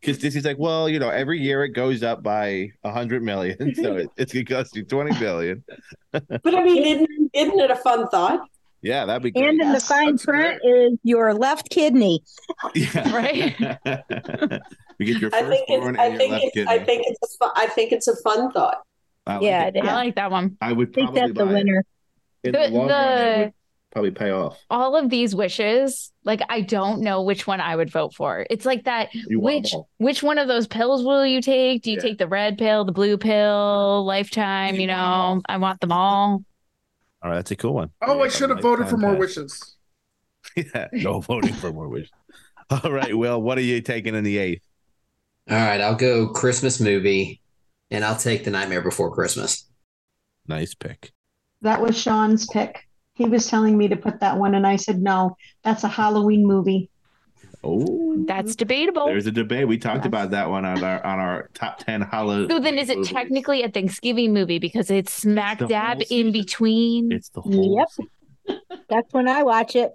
[0.00, 3.74] Because Disney's like, well, you know, every year it goes up by a hundred million,
[3.74, 5.64] so it, it's gonna cost you twenty billion.
[6.12, 8.46] But I mean, isn't, isn't it a fun thought?
[8.82, 9.48] Yeah, that'd be great.
[9.48, 12.20] And in the fine that's print is your left kidney.
[12.74, 13.12] Yeah.
[13.12, 13.58] Right.
[14.98, 16.00] you get your I think firstborn it's.
[16.00, 16.54] I your think left it's.
[16.54, 16.72] kidney.
[16.72, 17.34] I think it's.
[17.34, 18.78] A fun, I think it's a fun thought.
[19.26, 19.76] I like Yeah, it.
[19.76, 19.88] it is.
[19.90, 20.56] I like that one.
[20.60, 21.54] I would I think that's the buy it.
[21.54, 21.84] winner.
[22.44, 23.52] In The- the, long the- would
[23.92, 24.58] probably pay off.
[24.70, 28.46] All of these wishes, like I don't know which one I would vote for.
[28.50, 29.14] It's like that.
[29.14, 31.82] You Which which one of those pills will you take?
[31.82, 32.02] Do you Yeah.
[32.02, 34.74] take the red pill, the blue pill, lifetime?
[34.76, 36.42] You know, I want them all.
[37.22, 37.90] All right, that's a cool one.
[38.02, 39.20] Oh, I should have voted for more pass.
[39.20, 39.76] wishes.
[40.56, 42.10] Yeah, no voting for more wishes.
[42.68, 44.62] All right, Will, what are you taking in the eighth?
[45.48, 47.40] All right, I'll go Christmas movie,
[47.90, 49.68] and I'll take The Nightmare Before Christmas.
[50.48, 51.12] Nice pick.
[51.62, 52.88] That was Sean's pick.
[53.14, 55.36] He was telling me to put that one, and I said no.
[55.62, 56.90] That's a Halloween movie.
[57.64, 59.06] Oh, That's debatable.
[59.06, 59.68] there's a debate.
[59.68, 60.06] We talked Yes.
[60.06, 62.48] about that one on our on our top ten Halloween.
[62.48, 63.12] So then, is it movies.
[63.12, 67.12] technically a Thanksgiving movie because it's smack the dab in between?
[67.12, 67.88] It's the whole Yep.
[68.48, 69.92] se- That's when I watch it.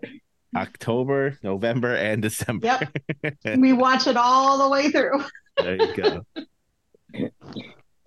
[0.55, 2.79] October, November, and December.
[3.23, 3.37] Yep.
[3.57, 5.23] we watch it all the way through.
[5.57, 6.21] There you go.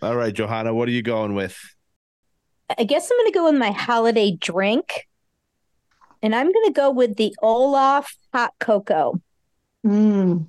[0.03, 1.59] All right, Johanna, what are you going with?
[2.79, 5.07] I guess I'm going to go with my holiday drink.
[6.23, 9.21] And I'm going to go with the Olaf hot cocoa.
[9.87, 10.49] Mm.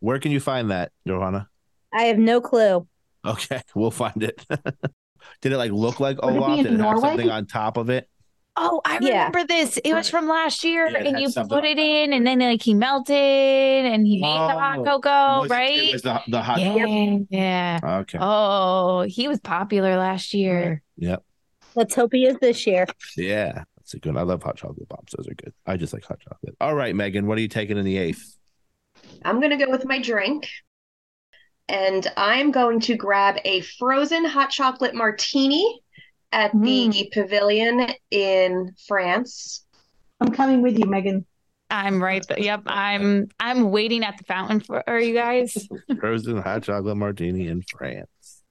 [0.00, 1.48] Where can you find that, Johanna?
[1.92, 2.86] I have no clue.
[3.24, 4.44] Okay, we'll find it.
[5.40, 6.58] Did it like look like Would Olaf?
[6.58, 7.00] in Did it have Norway?
[7.00, 8.08] something on top of it?
[8.56, 9.26] Oh, I Yeah.
[9.26, 9.78] remember this.
[9.78, 12.62] It was from last year, Yeah, and you something put it in, and then like
[12.62, 15.76] he melted, and he made the hot Oh, cocoa, Was right?
[15.88, 16.60] It was the, the hot.
[16.60, 17.80] yeah, yeah.
[17.82, 18.18] Okay.
[18.20, 20.82] Oh, he was popular last year.
[20.98, 21.24] Yep.
[21.74, 22.86] Let's hope he is this year.
[23.16, 23.64] Yeah.
[23.84, 24.16] That's a good.
[24.16, 25.12] I love hot chocolate bombs.
[25.14, 25.52] Those are good.
[25.66, 26.56] I just like hot chocolate.
[26.58, 28.38] All right, Megan, what are you taking in the eighth?
[29.22, 30.48] I'm going to go with my drink.
[31.68, 35.82] And I'm going to grab a frozen hot chocolate martini
[36.32, 37.12] at the mm.
[37.12, 39.64] pavilion in France.
[40.20, 41.26] I'm coming with you, Megan.
[41.68, 42.26] I'm right.
[42.26, 42.62] Th- yep.
[42.66, 45.68] I'm I'm waiting at the fountain for are you guys.
[46.00, 48.42] Frozen hot chocolate martini in France.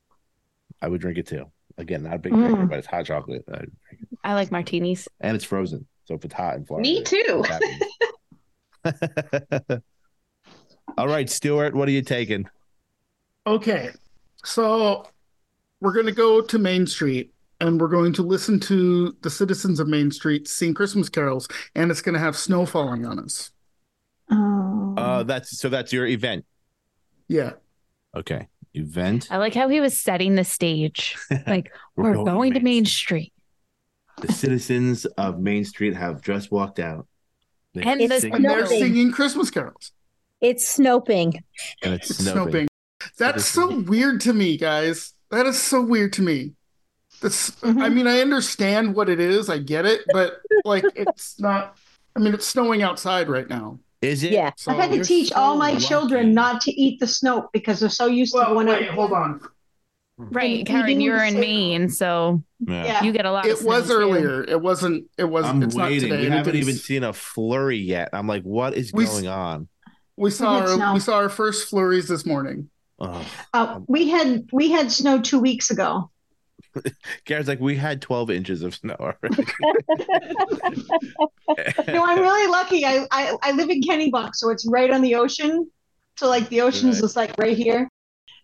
[0.82, 1.46] I would drink it too.
[1.78, 2.70] Again, not a big Mm.
[2.70, 3.44] but it's hot chocolate.
[3.52, 3.66] I.
[4.24, 5.08] I like martinis.
[5.22, 5.86] And it's frozen.
[6.06, 6.88] So if it's hot and Florida.
[6.88, 7.44] Me too.
[10.98, 12.48] All right, Stuart, what are you taking?
[13.48, 13.90] Okay,
[14.44, 15.06] so
[15.82, 19.80] we're going to go to Main Street and we're going to listen to the citizens
[19.80, 23.52] of Main Street sing Christmas carols, and it's going to have snow falling on us.
[24.30, 24.94] Oh.
[24.98, 26.46] Uh that's so that's your event.
[27.28, 27.54] Yeah.
[28.16, 28.48] Okay.
[28.76, 29.28] Event.
[29.30, 31.16] I like how he was setting the stage.
[31.48, 33.34] Like we're, going, to Main Street.
[34.22, 37.08] The citizens of Main Street have just walked out.
[37.74, 39.92] They And are the singing- And they're singing Christmas carols.
[40.42, 41.40] It's snoping.
[41.84, 42.50] and it's It's snowing.
[42.52, 42.68] snowing.
[43.18, 45.14] That's so weird to me, guys.
[45.32, 46.54] That is so weird to me.
[47.22, 47.82] That's Mhm.
[47.82, 51.78] I mean, I understand what it is, I get it, but like it's not
[52.16, 53.80] I mean, it's snowing outside right now.
[54.04, 54.32] Is it?
[54.32, 54.52] Yeah.
[54.58, 55.86] So I've had to teach so all my lucky.
[55.86, 58.96] children not to eat the snow because they're so used to Well, going wait, out.
[58.96, 59.40] hold on.
[60.18, 62.86] Right, And Karen, you're in same- Maine, so Yeah.
[62.86, 63.04] Yeah.
[63.04, 63.46] you get a lot.
[63.48, 64.02] It of was snow, too.
[64.02, 64.44] earlier.
[64.44, 66.10] It wasn't it wasn't I'm it's waiting.
[66.10, 66.24] not today.
[66.26, 68.10] We haven't didn't even seen a flurry yet.
[68.14, 69.68] I'm like, what is We going on?
[70.16, 72.70] We saw had our, we saw our first flurries this morning.
[73.00, 73.26] Oh.
[73.54, 76.12] Uh, we had we had snow two weeks ago.
[77.26, 79.44] Gary's like, we had 12 inches of snow already.
[81.88, 82.86] No, I'm really lucky.
[82.86, 85.70] I, I I live in Kennebunk, so it's right on the ocean.
[86.18, 87.02] So like the ocean's Right.
[87.02, 87.88] just like right here.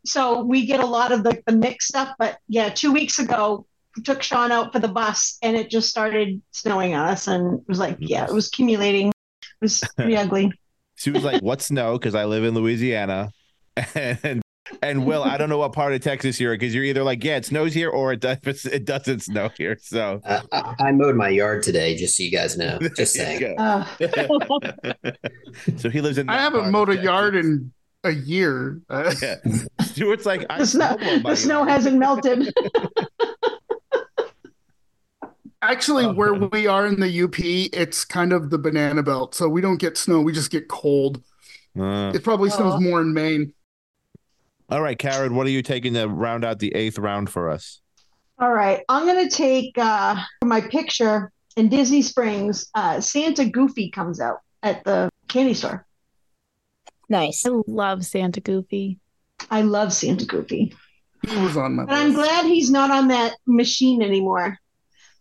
[0.06, 2.14] So we get a lot of the, the mixed stuff.
[2.20, 3.66] But yeah, two weeks ago,
[3.96, 7.60] we took Sean out for the bus and it just started snowing on us and
[7.60, 9.08] it was like, yeah, it was accumulating.
[9.08, 9.14] It
[9.62, 10.52] was pretty ugly.
[10.96, 13.32] She was like, "What snow?" Because I live in Louisiana,
[13.96, 14.42] and
[14.82, 17.38] and Will, I don't know what part of Texas you're because you're either like, "Yeah,
[17.38, 19.78] it snows here," or it does it doesn't snow here.
[19.82, 22.80] So Uh, I, I mowed my yard today, just so you guys know.
[22.96, 23.58] Just saying.
[23.60, 23.86] Uh,
[25.78, 26.30] so he lives in.
[26.30, 27.72] I haven't mowed of a yard in
[28.04, 28.82] a year.
[28.90, 29.36] Uh, Yeah.
[29.82, 32.54] Stuart's like, I the snow, snowballed my the snow hasn't melted.
[35.62, 36.50] Actually, Oh, where man.
[36.54, 39.36] we are in the UP, it's kind of the banana belt.
[39.36, 41.22] So we don't get snow, we just get cold.
[41.78, 42.56] Uh, It probably Oh.
[42.56, 43.54] snows more in Maine.
[44.70, 47.82] All right, Karen, what are you taking to round out the eighth round for us?
[48.40, 52.70] All right, I'm gonna take uh, my picture in Disney Springs.
[52.74, 55.86] Uh, Santa Goofy comes out at the candy store.
[57.10, 57.46] Nice.
[57.46, 59.00] I love Santa Goofy.
[59.50, 60.76] I love Santa Goofy,
[61.28, 64.58] He was on my but I'm glad he's not on that machine anymore.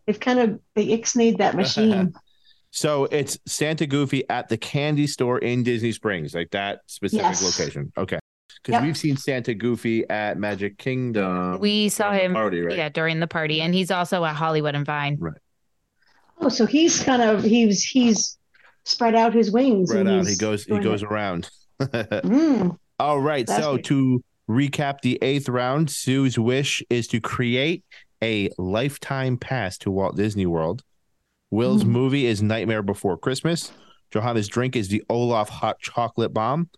[0.06, 2.14] They've kind of they ixnayed that machine.
[2.70, 7.42] So it's Santa Goofy at the candy store in Disney Springs, like that specific Yes.
[7.42, 7.90] location.
[7.96, 8.18] Okay.
[8.62, 8.82] Because Yep.
[8.82, 11.58] we've seen Santa Goofy at Magic Kingdom.
[11.60, 12.76] We saw him, Party, right?
[12.76, 15.16] yeah, during the party, and he's also at Hollywood and Vine.
[15.20, 15.34] Right.
[16.40, 18.36] Oh, so he's kind of he's he's
[18.84, 19.90] spread out his wings.
[19.92, 20.26] Right and out.
[20.26, 21.08] He goes he goes it.
[21.08, 21.48] around.
[21.80, 23.46] Mm, All right.
[23.46, 23.84] That's so great.
[23.86, 27.84] to recap the eighth round, Sue's wish is to create
[28.22, 30.82] a lifetime pass to Walt Disney World.
[31.50, 31.88] Will's Mm.
[31.88, 33.70] movie is Nightmare Before Christmas.
[34.10, 36.68] Johanna's drink is the Olaf hot chocolate bomb.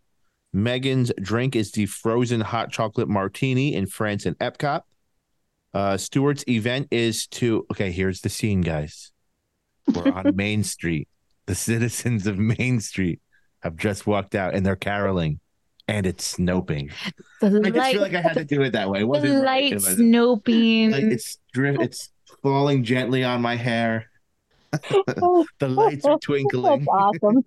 [0.52, 4.82] Megan's drink is the frozen hot chocolate martini in France and Epcot.
[5.72, 7.92] Uh, Stuart's event is to okay.
[7.92, 9.12] Here's the scene, guys.
[9.94, 11.08] We're on Main Street.
[11.46, 13.20] The citizens of Main Street
[13.62, 15.38] have just walked out and they're caroling
[15.86, 16.92] and it's snoping.
[17.40, 19.00] The I just light, feel like I had to do it that way.
[19.00, 19.44] It wasn't right.
[19.44, 20.90] light It was- snoping.
[20.92, 22.10] like it's dri- it's
[22.42, 24.06] falling gently on my hair.
[24.72, 26.86] the lights are twinkling.
[26.86, 27.42] That's awesome.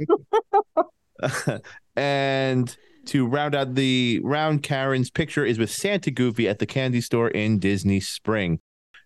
[1.96, 7.02] and to round out the round, Karen's picture is with Santa Goofy at the candy
[7.02, 8.60] store in Disney Spring.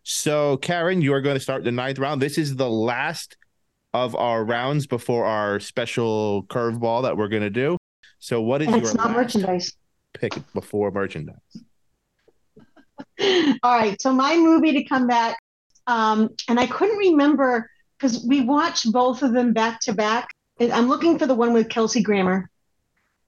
[0.03, 2.21] So, Karen, you are going to start the ninth round.
[2.21, 3.35] This is the last
[3.93, 7.77] of our rounds before our special curveball that we're going to do.
[8.19, 9.73] So, what is And your not merchandise.
[10.13, 11.35] pick before merchandise?
[13.63, 13.99] All right.
[14.01, 15.37] So my movie to come back,
[15.87, 20.29] um, and I couldn't remember because we watched both of them back to back.
[20.59, 22.49] I'm looking for the one with Kelsey Grammer.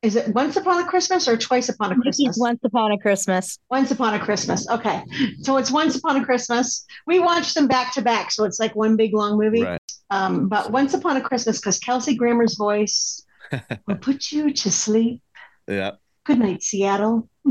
[0.02, 2.20] Is it Once Upon a Christmas or Twice Upon a Christmas?
[2.20, 3.60] Mickey's Once Upon a Christmas.
[3.70, 4.66] Once Upon a Christmas.
[4.70, 5.04] Okay.
[5.42, 6.86] So it's Once Upon a Christmas.
[7.06, 8.32] We watched them back to back.
[8.32, 9.64] So it's like one big long movie.
[9.64, 9.82] Right.
[10.10, 13.26] Um, but Once Upon a Christmas, because Kelsey Grammer's voice
[13.88, 15.22] will put you to sleep.
[15.68, 15.92] Yeah.
[16.24, 17.28] Good night, Seattle.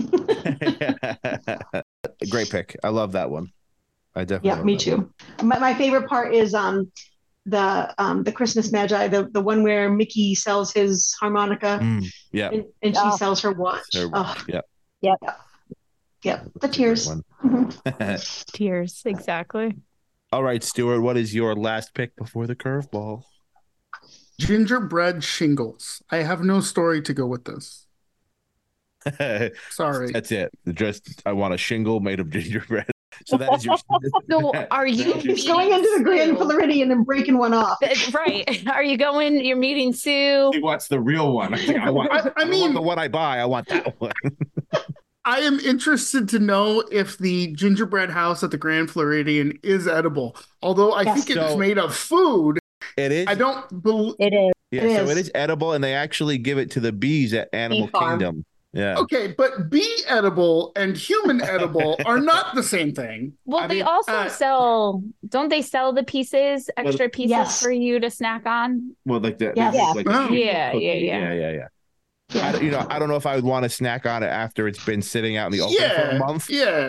[2.30, 2.76] Great pick.
[2.82, 3.52] I love that one.
[4.14, 4.48] I definitely.
[4.48, 5.12] Yeah, me that too.
[5.42, 6.90] My, my favorite part is um
[7.50, 11.78] the um the Christmas Magi, the the one where Mickey sells his harmonica.
[11.82, 12.50] Mm, yeah.
[12.50, 13.16] and, and she Oh.
[13.16, 13.82] sells her watch.
[13.94, 14.60] Her- Oh, yeah.
[16.22, 17.08] yep, the tears.
[17.44, 18.46] Mhm.
[18.52, 19.76] Tears, exactly.
[20.32, 23.22] All right, Stuart, what is your last pick before the curveball?
[24.38, 26.02] Gingerbread shingles.
[26.10, 27.86] I have no story to go with this.
[29.70, 30.12] Sorry.
[30.12, 30.50] That's it.
[30.74, 32.86] Just I want a shingle made of gingerbread.
[33.26, 33.76] So that is your.
[34.30, 37.78] So are you He's going into the Grand Floridian and breaking one off.
[38.12, 38.66] Right.
[38.68, 39.44] Are you going?
[39.44, 40.50] You're meeting Sue.
[40.52, 41.54] He wants the real one.
[41.54, 42.12] I, think I want.
[42.12, 43.38] I- I I, mean- want the one I buy.
[43.38, 44.12] I want that one.
[45.24, 50.36] I am interested to know if the gingerbread house at the Grand Floridian is edible.
[50.62, 51.24] Although I Yes.
[51.24, 52.58] think it's So- made of food,
[52.96, 53.26] It is.
[53.26, 54.14] I don't believe.
[54.18, 54.52] It is.
[54.70, 55.10] Yeah, it so is.
[55.10, 58.18] it is edible, and they actually give it to the bees at Animal farm.
[58.18, 58.44] Kingdom.
[58.74, 58.98] Yeah.
[58.98, 63.32] Okay, but bee edible and human edible are not the same thing.
[63.46, 65.02] Well, I they mean, also uh, sell.
[65.28, 67.62] Don't they sell the pieces, extra pieces Yes.
[67.62, 68.94] for you to snack on?
[69.06, 69.74] Well, like the, Yes.
[69.96, 70.28] like, like Oh.
[70.28, 71.32] sheep Yeah, yeah, yeah.
[71.32, 71.68] yeah, yeah, yeah.
[72.42, 74.68] I, you know, I don't know if I would want to snack on it after
[74.68, 76.50] it's been sitting out in the open for a month.
[76.50, 76.88] yeah.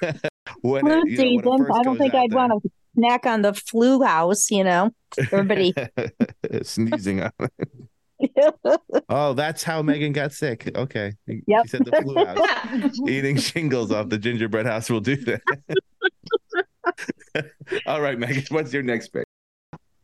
[0.00, 0.16] But
[0.62, 1.58] when Flu you know, season.
[1.66, 4.90] first I don't think I'd want to snack on the flu house, you know.
[5.30, 5.72] Everybody.
[6.62, 7.52] sneezing on it.
[9.08, 10.70] Oh, that's how Megan got sick.
[10.74, 11.12] Okay.
[11.28, 11.68] She Yep.
[11.68, 12.98] said the flu house.
[13.08, 15.42] Eating shingles off the gingerbread house will do that.
[17.86, 19.24] All right, Megan, what's your next pick?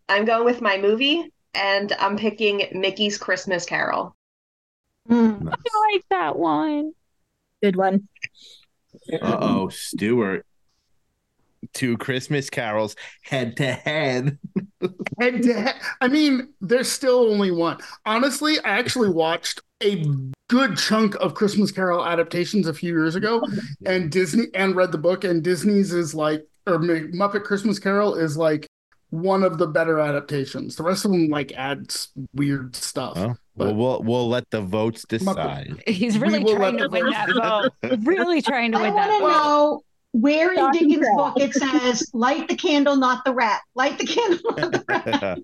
[0.08, 4.14] I'm going with my movie, and I'm picking Mickey's Christmas Carol.
[5.08, 5.48] Mm.
[5.48, 6.92] I like that one.
[7.62, 8.08] Good one.
[9.12, 10.44] Uh oh, Stuart.
[11.72, 14.38] Two Christmas carols head to head.
[15.20, 15.74] Head to head.
[16.00, 17.78] I mean, there's still only one.
[18.06, 20.04] Honestly, I actually watched a
[20.48, 23.42] good chunk of Christmas Carol adaptations a few years ago,
[23.86, 25.24] and Disney and read the book.
[25.24, 28.66] And Disney's is like, or Muppet Christmas Carol is like
[29.10, 30.76] one of the better adaptations.
[30.76, 33.16] The rest of them like adds weird stuff.
[33.16, 35.82] Oh, well, we'll we'll let the votes decide.
[35.86, 37.30] He's really trying to win that
[37.82, 38.00] vote.
[38.04, 39.28] Really trying to I win want that to vote.
[39.28, 39.82] know
[40.20, 41.16] where in Dickens' trap.
[41.16, 43.60] book it says, light the candle, not the rat.
[43.74, 45.38] Light the candle, not the rat.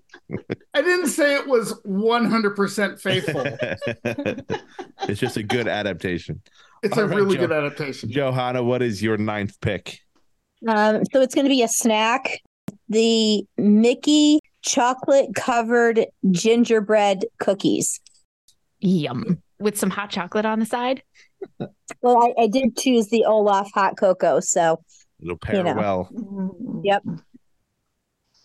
[0.73, 3.43] I didn't say it was 100% faithful.
[5.07, 6.41] it's just a good adaptation.
[6.83, 7.47] It's All a right, really Joe.
[7.47, 8.11] good adaptation.
[8.11, 9.99] Johanna, what is your ninth pick?
[10.67, 12.39] Um, so it's going to be a snack.
[12.89, 17.99] The Mickey chocolate covered gingerbread cookies.
[18.79, 19.41] Yum.
[19.57, 21.01] With some hot chocolate on the side.
[22.01, 24.83] Well, I, I did choose the Olaf hot cocoa, so
[25.21, 25.73] It'll pair know.
[25.75, 26.09] well.
[26.13, 26.79] Mm-hmm.
[26.83, 27.03] yep.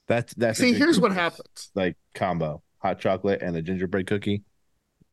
[0.07, 1.71] That's that's See, here's what happens.
[1.75, 4.43] Like combo, hot chocolate and a gingerbread cookie.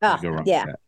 [0.02, 0.66] Oh, go wrong with yeah.
[0.66, 0.80] that.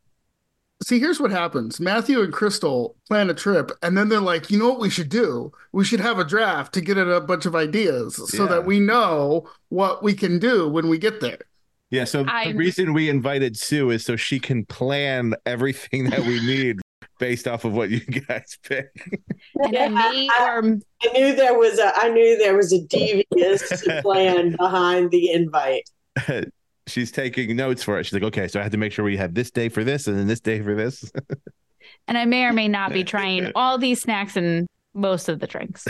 [0.81, 1.79] See, here's what happens.
[1.81, 5.09] Matthew and Crystal plan a trip, and then they're like, you know what we should
[5.09, 5.51] do?
[5.73, 8.49] We should have a draft to get at a bunch of ideas so Yeah.
[8.51, 11.39] that we know what we can do when we get there.
[11.91, 16.19] Yeah, so the I'm- reason we invited Sue is so she can plan everything that
[16.19, 16.79] we need
[17.19, 18.87] based off of what you guys pick.
[19.55, 23.83] And I may or I knew there was a I knew there was a devious
[24.01, 25.89] plan behind the invite.
[26.87, 28.05] She's taking notes for it.
[28.05, 30.07] She's like, okay, so I had to make sure we have this day for this
[30.07, 31.11] and then this day for this.
[32.07, 35.45] and I may or may not be trying all these snacks and most of the
[35.47, 35.87] drinks.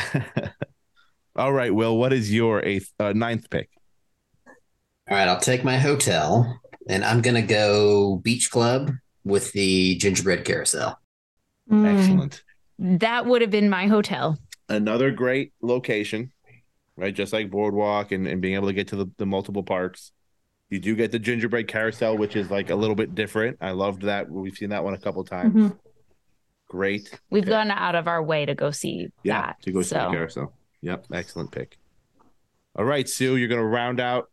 [1.35, 3.69] All right, Will, what is your eighth, uh, ninth pick?
[5.09, 8.91] All right, I'll take my hotel and I'm going to go beach club
[9.23, 10.99] with the gingerbread carousel.
[11.69, 11.97] Mm.
[11.97, 12.43] Excellent.
[12.77, 14.37] That would have been my hotel.
[14.69, 16.31] Another great location,
[16.95, 17.13] right?
[17.13, 20.11] Just like Boardwalk and, and being able to get to the, the multiple parks.
[20.69, 23.57] You do get the gingerbread carousel, which is like a little bit different.
[23.61, 24.29] I loved that.
[24.29, 25.55] We've seen that one a couple times.
[25.55, 25.77] Mhm.
[26.67, 27.19] Great.
[27.31, 27.49] We've Okay.
[27.49, 29.61] gone out of our way to go see Yeah, that.
[29.63, 30.53] to go see the carousel.
[30.83, 31.77] Yep, excellent pick.
[32.75, 34.29] All right, Sue, you're going to round out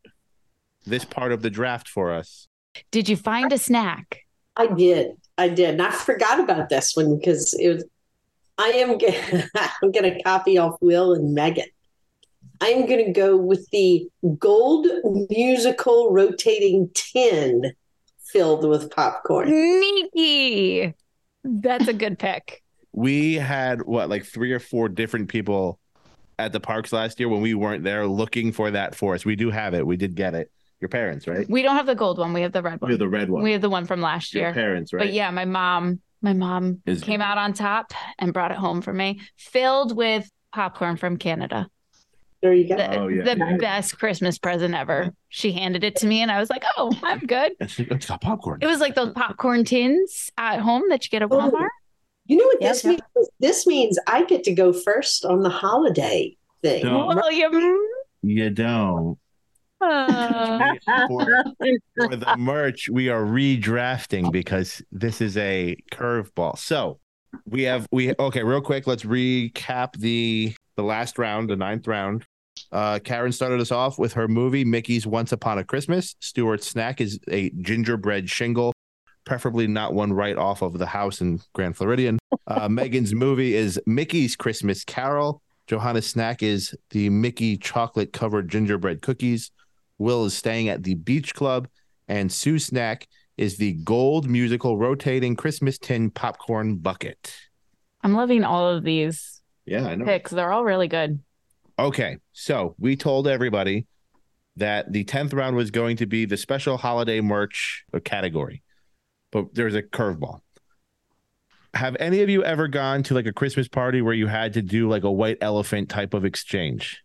[0.87, 2.49] this part of the draft for us.
[2.91, 4.21] did you find a snack?
[4.57, 5.13] I did.
[5.37, 5.71] I did.
[5.71, 7.85] And I forgot about this one because it was
[8.59, 9.19] I am g-
[9.83, 11.67] I'm gonna copy off Will and Megan.
[12.61, 14.87] I am gonna go with the gold
[15.29, 17.73] musical rotating tin
[18.25, 19.49] filled with popcorn.
[19.49, 20.95] Sneaky.
[21.45, 22.63] That's a good pick.
[22.99, 25.79] We had what, like three or four different people
[26.39, 29.23] at the parks last year when we weren't there looking for that for us.
[29.23, 29.87] We do have it.
[29.87, 30.51] We did get it.
[30.81, 31.49] Your parents, right?
[31.49, 32.33] We don't have the gold one.
[32.33, 32.89] We have the red one.
[32.89, 33.43] We have the red one.
[33.43, 34.53] We have the one from last Your year.
[34.53, 35.05] parents, right?
[35.07, 38.83] But yeah, my mom, my mom Is- came out on top and brought it home
[38.83, 41.69] for me, filled with popcorn from Canada.
[42.43, 42.77] There you go.
[42.77, 43.25] The, Oh, yeah.
[43.25, 43.57] the Yeah.
[43.57, 45.15] best Christmas present ever.
[45.31, 48.21] She handed it to me, and I was like, "Oh, I'm good." It's, it's got
[48.21, 48.59] popcorn.
[48.61, 51.51] It was like those popcorn tins at home that you get at Oh.
[52.27, 52.91] You know what Yep, this yep.
[53.17, 53.29] means?
[53.41, 56.85] This means I get to go first on the holiday thing.
[56.85, 57.07] No.
[57.07, 57.79] William.
[58.23, 59.17] you don't.
[61.09, 61.45] For,
[61.97, 66.59] for the merch, we are redrafting because this is a curveball.
[66.59, 66.99] So
[67.45, 72.25] we have we okay, real quick, let's recap the the last round, the ninth round.
[72.73, 76.17] Uh Karen started us off with her movie Mickey's Once Upon a Christmas.
[76.19, 78.73] Stuart's snack is a gingerbread shingle,
[79.25, 82.19] preferably not one right off of the house in Grand Floridian.
[82.49, 85.43] Uh, Megan's movie is Mickey's Christmas Carol.
[85.69, 89.53] Johanna's snack is the Mickey chocolate covered gingerbread cookies.
[89.99, 91.69] Will is staying at the beach club,
[92.09, 93.07] and Sue's snack
[93.37, 97.37] is the gold musical rotating Christmas tin popcorn bucket.
[98.03, 100.05] I'm loving all of these Yeah, I know.
[100.05, 100.31] picks.
[100.31, 101.21] They're all really good.
[101.79, 103.87] Okay, so we told everybody
[104.57, 108.63] that the 10th round was going to be the special holiday merch category,
[109.31, 110.41] but there's a curveball.
[111.75, 114.63] Have any of you ever gone to like a Christmas party where you had to
[114.63, 117.03] do like a white elephant type of exchange?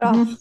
[0.00, 0.36] Oh,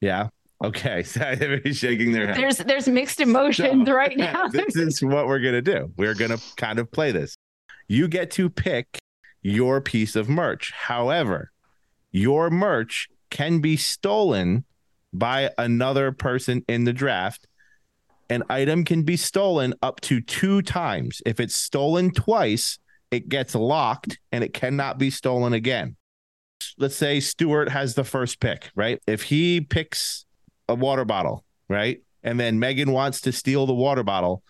[0.00, 0.28] Yeah.
[0.64, 1.02] Okay.
[1.06, 2.36] So everybody's shaking their head.
[2.36, 4.48] There's there's mixed emotions So, right now.
[4.52, 5.92] this is what we're gonna do.
[5.96, 7.36] We're gonna kind of play this.
[7.88, 8.98] You get to pick
[9.42, 10.72] your piece of merch.
[10.72, 11.52] However,
[12.10, 14.64] your merch can be stolen
[15.12, 17.46] by another person in the draft.
[18.28, 21.22] An item can be stolen up to two times.
[21.24, 22.78] If it's stolen twice,
[23.12, 25.96] it gets locked and it cannot be stolen again.
[26.76, 29.00] Let's say Stuart has the first pick, right?
[29.06, 30.25] If he picks
[30.68, 32.02] a water bottle, right?
[32.22, 34.42] And then Megan wants to steal the water bottle.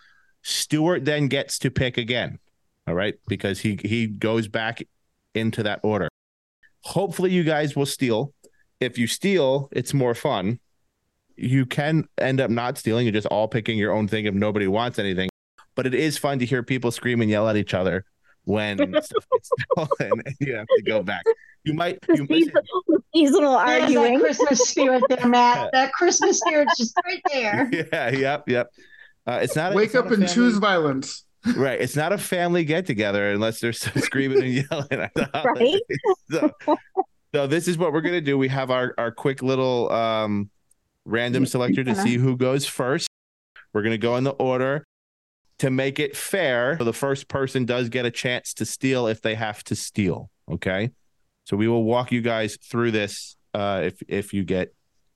[0.42, 2.38] Stuart then gets to pick again.
[2.86, 3.14] All right.
[3.26, 4.82] Because he he goes back
[5.34, 6.08] into that order.
[6.82, 8.32] Hopefully you guys will steal.
[8.80, 10.60] If you steal, it's more fun.
[11.36, 13.04] You can end up not stealing.
[13.04, 15.28] You're just all picking your own thing if nobody wants anything.
[15.74, 18.06] But it is fun to hear people scream and yell at each other
[18.44, 21.24] when stuff gets stolen and you have to go back.
[21.64, 22.46] You might you might
[23.16, 24.20] seasonal, seasonal There's that arguing.
[24.20, 25.70] Christmas spirit there, Matt.
[25.72, 27.70] That Christmas spirit's just right there.
[27.92, 28.68] yeah, yep, yep.
[29.26, 29.72] Uh, it's not.
[29.72, 31.22] a- Wake it's not up a and family- choose violence.
[31.56, 31.80] Right.
[31.80, 35.80] It's not a family get together unless there's some screaming and yelling at the holidays.
[36.28, 36.50] So,
[37.32, 38.36] so this is what we're gonna do.
[38.36, 40.50] We have our our quick little um
[41.04, 43.06] random selector to see who goes first.
[43.72, 44.84] We're gonna go in the order
[45.58, 46.76] to make it fair.
[46.78, 50.30] So the first person does get a chance to steal if they have to steal.
[50.50, 50.90] Okay.
[51.46, 54.74] So we will walk you guys through this uh if if you get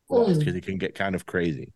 [0.09, 1.73] lost because it can get kind of crazy.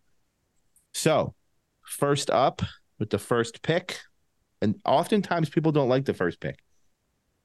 [0.93, 1.35] So
[1.83, 2.63] first up
[2.99, 3.99] with the first pick,
[4.63, 6.59] and oftentimes people don't like the first pick,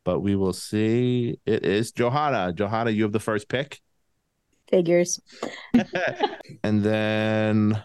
[0.05, 1.39] but we will see.
[1.45, 2.53] It is Johanna.
[2.53, 3.81] Johanna, you have the first pick,
[4.69, 5.19] Figures.
[6.63, 7.83] and then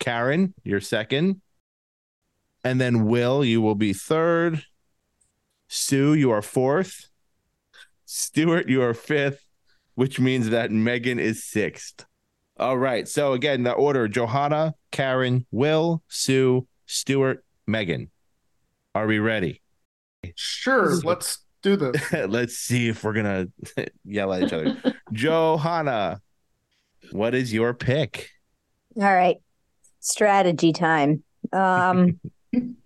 [0.00, 1.40] Karen, you're second,
[2.64, 4.64] and then Will, you will be third.
[5.68, 7.07] Sue, you are fourth.
[8.10, 9.44] Stuart, you are fifth,
[9.94, 12.06] which means that Megan is sixth.
[12.58, 13.06] All right.
[13.06, 18.10] So again, the order: Johanna, Karen, Will, Sue, Stuart, Megan.
[18.94, 19.60] Are we ready?
[20.34, 22.12] Sure, let's do this.
[22.12, 23.48] Let's see if we're gonna
[24.04, 24.76] yell at each other.
[25.12, 26.22] Johanna,
[27.12, 28.30] what is your pick?
[28.96, 29.36] All right.
[30.00, 31.22] Strategy time.
[31.52, 32.18] Um,
[32.54, 32.76] I'm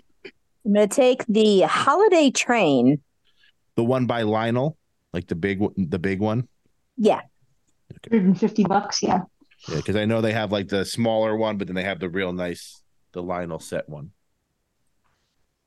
[0.64, 3.00] going to take the holiday train.
[3.76, 4.76] The one by Lionel,
[5.12, 6.48] like the big, one- the big one.
[6.96, 7.20] Yeah.
[8.08, 9.22] 150 bucks, yeah.
[9.68, 12.08] Yeah, because I know they have like the smaller one, but then they have the
[12.08, 12.82] real nice,
[13.12, 14.10] the Lionel set one.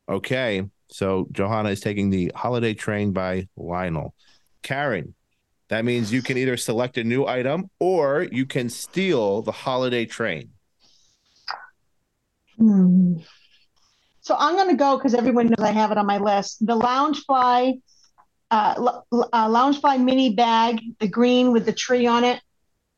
[0.09, 4.13] Okay, so Johanna is taking the holiday train by Lionel.
[4.61, 5.15] Karen,
[5.69, 10.05] that means you can either select a new item or you can steal the holiday
[10.05, 10.49] train.
[12.57, 13.17] Hmm.
[14.21, 16.65] So I'm going to go because everyone knows I have it on my list.
[16.65, 17.81] The Loungefly,
[18.55, 22.41] uh, l- l- uh, Loungefly mini bag, the green with the tree on it.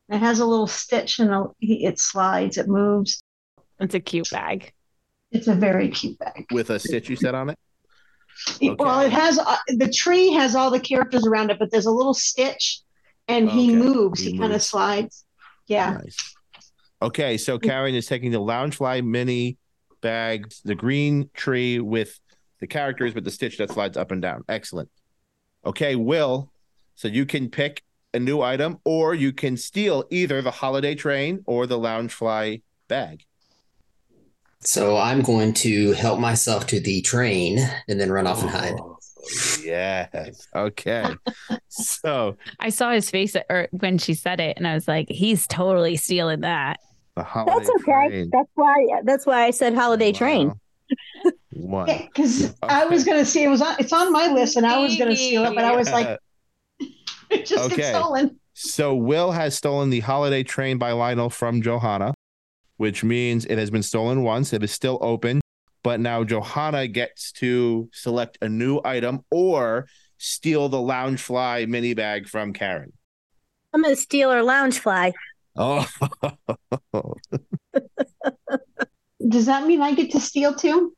[0.08, 3.22] It has a little stitch and a, it slides, it moves.
[3.80, 4.72] It's a cute bag.
[5.32, 6.46] It's a very cute bag.
[6.52, 7.58] With a stitch you said on it?
[8.78, 11.90] Well, it has uh, the tree has all the characters around it, but there's a
[11.90, 12.80] little stitch,
[13.26, 14.20] and he moves.
[14.20, 15.24] He He, kind of slides.
[15.66, 15.98] Yeah.
[16.02, 16.34] Nice.
[17.02, 19.58] Okay, so Karen is taking the Loungefly mini
[20.00, 22.18] bag, the green tree with
[22.60, 24.44] the characters with the stitch that slides up and down.
[24.48, 24.88] Excellent.
[25.64, 26.52] Okay, Will,
[26.94, 27.82] so you can pick
[28.14, 33.24] a new item or you can steal either the holiday train or the Loungefly bag.
[34.60, 38.74] So I'm going to help myself to the train and then run off and hide.
[38.78, 38.98] Oh,
[39.62, 40.48] yes.
[40.54, 41.14] Okay.
[41.68, 45.08] so I saw his face at, or when she said it, and I was like,
[45.10, 46.80] he's totally stealing that.
[47.14, 48.08] the holiday That's okay.
[48.08, 48.30] train.
[48.32, 48.86] That's why.
[49.04, 50.52] That's why I said holiday train.
[51.58, 51.84] Wow.
[51.86, 51.86] One.
[52.06, 54.96] Because I was gonna see it was on it's on my list and I was
[54.96, 56.18] gonna steal it, but I was like,
[57.30, 57.76] it just Okay.
[57.76, 58.38] gets stolen.
[58.54, 62.14] So Will has stolen the holiday train by Lionel from Johanna,
[62.76, 64.52] which means it has been stolen once.
[64.52, 65.40] It is still open,
[65.82, 69.86] but now Johanna gets to select a new item or
[70.18, 72.92] steal the Loungefly mini bag from Karen.
[73.72, 75.12] I'm gonna steal her Loungefly.
[75.56, 75.86] Oh,
[79.28, 80.94] Does that mean I get to steal too?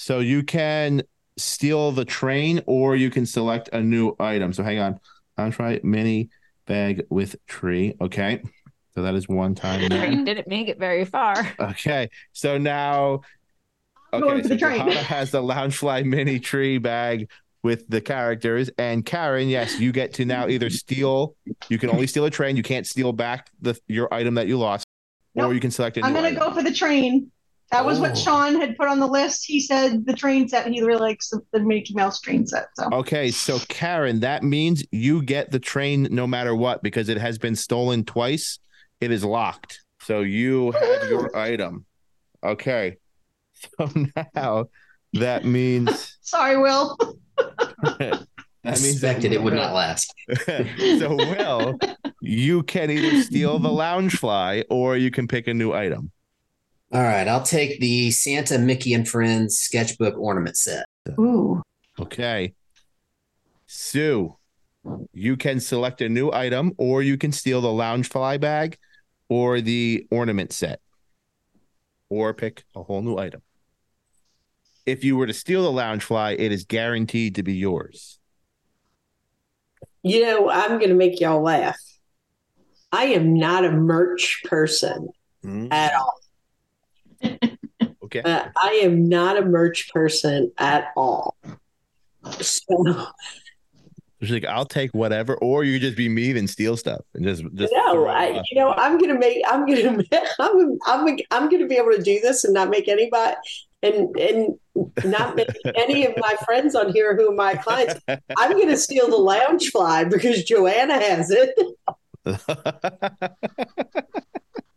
[0.00, 1.02] So you can
[1.36, 4.52] steal the train or you can select a new item.
[4.52, 5.00] So hang on.
[5.36, 6.30] Loungefly mini
[6.66, 7.96] bag with tree.
[8.00, 8.40] Okay.
[8.94, 9.80] So that is one time.
[9.88, 9.98] there.
[9.98, 11.34] Train didn't make it very far.
[11.58, 13.22] Okay, so now,
[14.12, 14.78] I'm going okay, for so the train.
[14.78, 17.28] Johanna has the Loungefly mini tree bag
[17.64, 21.34] with the characters, and Karen, yes, you get to now either steal.
[21.68, 22.56] You can only steal a train.
[22.56, 24.86] You can't steal back the your item that you lost,
[25.34, 26.38] or you can select a I'm gonna item.
[26.38, 27.32] go for the train.
[27.70, 28.02] That was Oh.
[28.02, 29.44] what Sean had put on the list.
[29.46, 30.66] He said the train set.
[30.68, 32.68] He really likes the, the Mickey Mouse train set.
[32.74, 37.18] So Okay, so Karen, that means you get the train no matter what because it
[37.18, 38.58] has been stolen twice.
[39.00, 41.84] It is locked, so you have your item.
[42.42, 42.96] Okay,
[43.78, 43.90] so
[44.34, 44.66] now
[45.12, 46.96] that means sorry, Will.
[47.36, 48.26] that
[48.64, 50.12] I means suspected it would not last.
[50.46, 51.78] so Will,
[52.22, 56.10] you can either steal the Loungefly or you can pick a new item.
[56.90, 60.86] All right, I'll take the Santa Mickey and Friends sketchbook ornament set.
[61.18, 61.62] Ooh.
[61.98, 62.54] Okay.
[63.66, 64.36] Sue,
[65.12, 68.78] you can select a new item or you can steal the Loungefly bag
[69.28, 70.80] or the ornament set
[72.08, 73.42] or pick a whole new item.
[74.86, 78.18] If you were to steal the Loungefly, it is guaranteed to be yours.
[80.02, 81.76] You know, I'm going to make y'all laugh.
[82.90, 85.08] I am not a merch person
[85.44, 86.18] Mm, at all.
[88.04, 88.22] Okay.
[88.22, 91.36] Uh, I am not a merch person at all.
[92.40, 93.06] So,
[94.20, 97.44] She's like, I'll take whatever, or you just be mean and steal stuff and just
[97.54, 100.02] just no, I, you know, I'm gonna make, I'm gonna,
[100.40, 103.36] I'm, I'm, I'm gonna be able to do this and not make anybody,
[103.84, 104.58] and and
[105.04, 105.46] not make
[105.76, 107.94] any of my friends on here who are my clients.
[108.08, 111.56] I'm gonna steal the Loungefly because Joanna has it,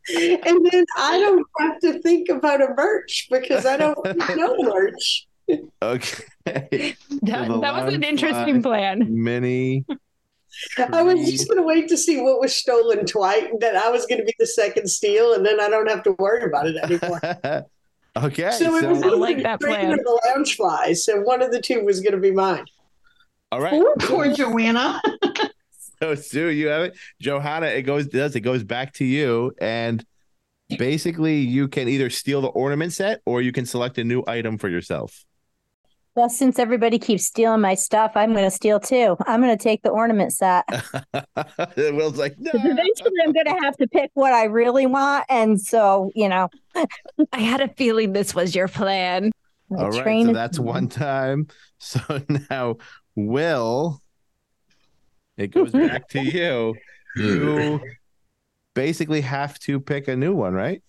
[0.09, 3.97] and then I don't have to think about a merch because I don't
[4.35, 5.27] know merch.
[5.81, 6.23] okay.
[7.23, 8.05] That, that was an Loungefly.
[8.05, 9.05] interesting plan.
[9.23, 9.85] Mini.
[10.91, 13.45] I was just gonna wait to see what was stolen twice.
[13.59, 16.43] That I was gonna be the second steal, and then I don't have to worry
[16.45, 17.21] about it anymore.
[18.25, 18.51] okay.
[18.51, 19.93] So it was so- I like either that the plan.
[19.93, 22.65] or the Loungeflies, So one of the two was going to be mine.
[23.51, 23.71] all right.
[23.71, 24.99] Poor, poor Joanna.
[26.01, 26.97] So Sue, you have it.
[27.19, 30.03] Johanna, it goes does it goes back to you, and
[30.77, 34.57] basically you can either steal the ornament set or you can select a new item
[34.57, 35.25] for yourself.
[36.13, 39.15] Well, since everybody keeps stealing my stuff, I'm going to steal too.
[39.27, 40.65] I'm going to take the ornament set.
[41.77, 42.51] Will's like, no.
[42.53, 45.25] Eventually I'm going to have to pick what I really want.
[45.29, 46.49] And so, you know,
[47.31, 49.31] I had a feeling this was your plan.
[49.69, 51.47] All right, so that's one time.
[51.77, 51.99] So
[52.49, 52.75] now,
[53.15, 54.00] Will,
[55.41, 56.75] it goes back to you.
[57.15, 57.79] You
[58.73, 60.81] basically have to pick a new one, right?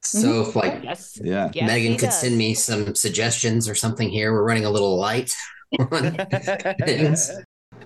[0.00, 1.18] So if like Yes.
[1.22, 1.50] Yeah.
[1.54, 2.20] Yes, Megan could does.
[2.20, 4.32] send me some suggestions or something here.
[4.32, 5.32] We're running a little light
[5.78, 6.16] on.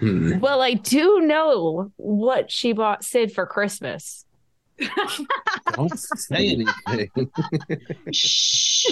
[0.01, 0.39] Hmm.
[0.41, 4.25] Well, I do know what she bought Sid for Christmas.
[5.73, 7.31] Don't say anything.
[8.13, 8.87] Shh.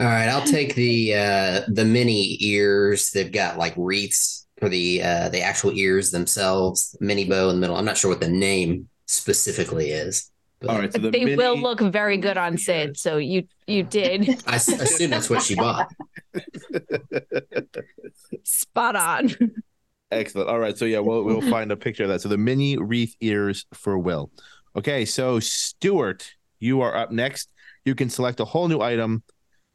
[0.00, 3.10] All right, I'll take the uh the mini ears.
[3.10, 7.60] They've got like wreaths for the uh the actual ears themselves, mini bow in the
[7.60, 7.76] middle.
[7.76, 10.30] I'm not sure what the name specifically is.
[10.66, 12.96] All right, so the they mini, will look very good on Sid.
[12.96, 15.90] So you you did I s- assume that's what she bought.
[18.44, 19.30] spot on.
[20.10, 20.48] Excellent.
[20.48, 22.20] All right, so yeah, we'll we'll find a picture of that.
[22.20, 24.30] So the mini wreath ears for Will.
[24.76, 26.30] Okay, so Stuart,
[26.60, 27.50] you are up next.
[27.84, 29.22] You can select a whole new item.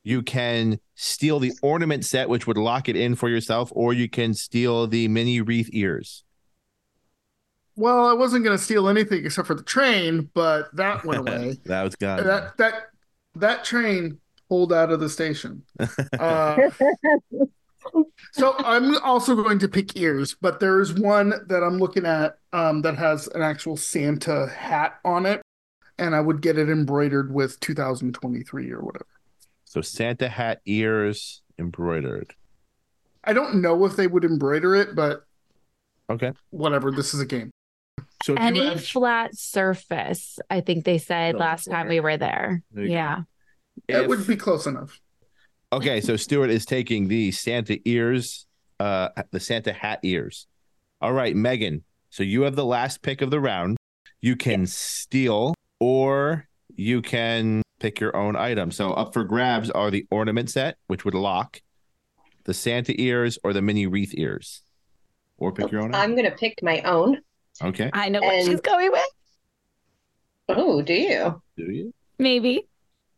[0.07, 4.09] You can steal the ornament set, which would lock it in for yourself, or you
[4.09, 6.23] can steal the mini wreath ears.
[7.75, 11.57] Well, I wasn't going to steal anything except for the train, but that went away.
[11.65, 12.25] that was gone.
[12.25, 12.83] that that
[13.35, 15.63] that train pulled out of the station.
[16.17, 16.69] Uh,
[18.31, 22.81] so I'm also going to pick ears, but there's one that I'm looking at um,
[22.83, 25.41] that has an actual Santa hat on it,
[25.97, 29.05] and I would get it embroidered with 2023 or whatever.
[29.67, 32.33] So Santa hat ears embroidered.
[33.23, 35.23] I don't know if they would embroider it, but
[36.09, 36.31] Okay.
[36.51, 36.89] whatever.
[36.91, 37.51] This is a game.
[38.23, 42.63] So Any have- flat surface, I think they said last time we were there.
[42.71, 42.85] There.
[42.85, 43.21] Yeah.
[43.89, 44.99] That if- would be close enough.
[45.73, 48.47] Okay, so Stuart is taking the Santa ears,
[48.79, 50.47] uh, the Santa hat ears.
[51.01, 51.83] All right, Megan.
[52.09, 53.75] So you have the last pick of the round.
[54.21, 58.71] You can steal or you can pick your own item.
[58.71, 61.61] So up for grabs are the ornament set, which would lock,
[62.45, 64.61] the Santa ears, or the mini wreath ears.
[65.37, 67.19] Or pick your own I'm going to pick my own.
[67.63, 67.89] Okay.
[67.93, 69.05] I know what And- she's going with.
[70.49, 71.41] Oh, do you?
[71.57, 71.93] Do you?
[72.17, 72.67] Maybe.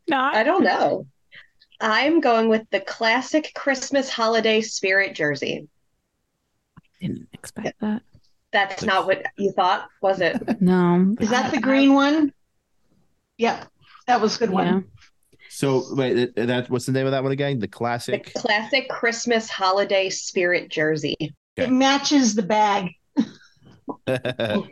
[0.08, 0.36] Not.
[0.36, 1.06] I don't know.
[1.80, 5.68] I'm going with the classic Christmas holiday spirit jersey.
[6.78, 8.02] I didn't expect that.
[8.52, 10.42] That's not what you thought, was it?
[10.62, 11.16] No.
[11.22, 12.34] Is that the green one?
[13.38, 13.68] Yep,
[14.10, 14.56] that was a good Yeah.
[14.56, 14.86] one.
[15.50, 17.60] So wait, that- that's what's the name of that one again?
[17.60, 18.26] The classic.
[18.26, 18.48] The classic.
[18.50, 21.16] classic Christmas holiday spirit jersey.
[21.22, 21.68] Okay.
[21.68, 22.90] It matches the bag.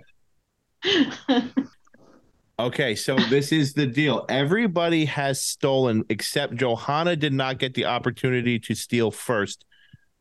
[2.59, 4.25] Okay, so this is the deal.
[4.29, 9.63] Everybody has stolen except Johanna did not get the opportunity to steal first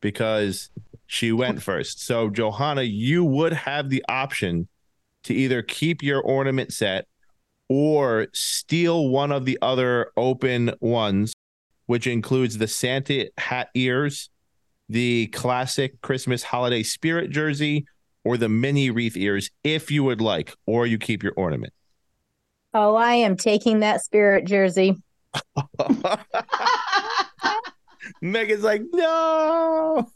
[0.01, 0.69] because
[1.07, 2.05] she went first.
[2.05, 4.67] So Johanna, you would have the option
[5.23, 7.07] to either keep your ornament set
[7.69, 11.33] or steal one of the other open ones,
[11.85, 14.29] which includes the Santa hat ears,
[14.89, 17.85] the classic Christmas holiday spirit jersey,
[18.23, 21.73] or the mini wreath ears if you would like, or you keep your ornament.
[22.73, 24.95] Oh, I am taking that spirit jersey.
[28.21, 30.09] Megan's like, no.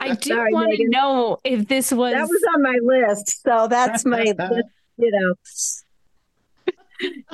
[0.00, 3.66] I do Sorry, want to know if this was, That was on my list, so
[3.68, 4.22] that's my,
[4.96, 5.34] you know.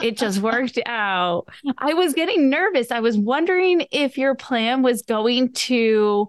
[0.03, 1.47] It just worked out.
[1.79, 2.91] I was getting nervous.
[2.91, 6.29] I was wondering if your plan was going to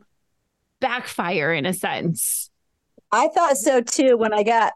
[0.79, 2.49] backfire in a sense.
[3.11, 4.73] I thought so too when I got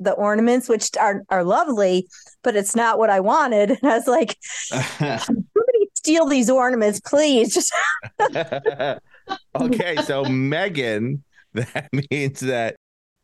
[0.00, 2.08] the ornaments, which are are lovely,
[2.42, 3.70] but it's not what I wanted.
[3.70, 4.36] And I was like,
[4.68, 7.54] somebody steal these ornaments, please.
[7.54, 7.72] Just
[9.60, 11.24] okay, so Megan,
[11.54, 12.76] that means that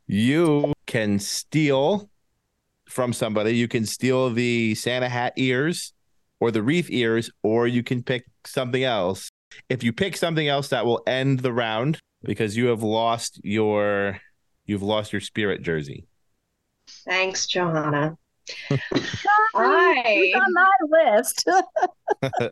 [0.07, 2.09] you can steal
[2.91, 3.57] from somebody.
[3.57, 5.93] You can steal the Santa hat ears
[6.41, 9.31] or the wreath ears, or you can pick something else.
[9.69, 14.21] If you pick something else, that will end the round because you have lost your
[14.65, 16.07] you've lost your spirit jersey.
[17.05, 18.17] Thanks, Johanna.
[18.71, 21.49] it's I on my list.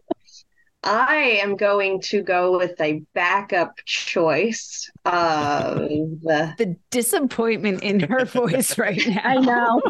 [0.84, 8.24] I am going to go with a backup choice of the The disappointment in her
[8.26, 9.20] voice right now.
[9.24, 9.82] I know.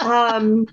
[0.00, 0.66] um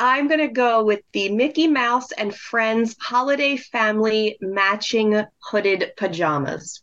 [0.00, 6.82] I'm going to go with the Mickey Mouse and Friends holiday family matching hooded pajamas.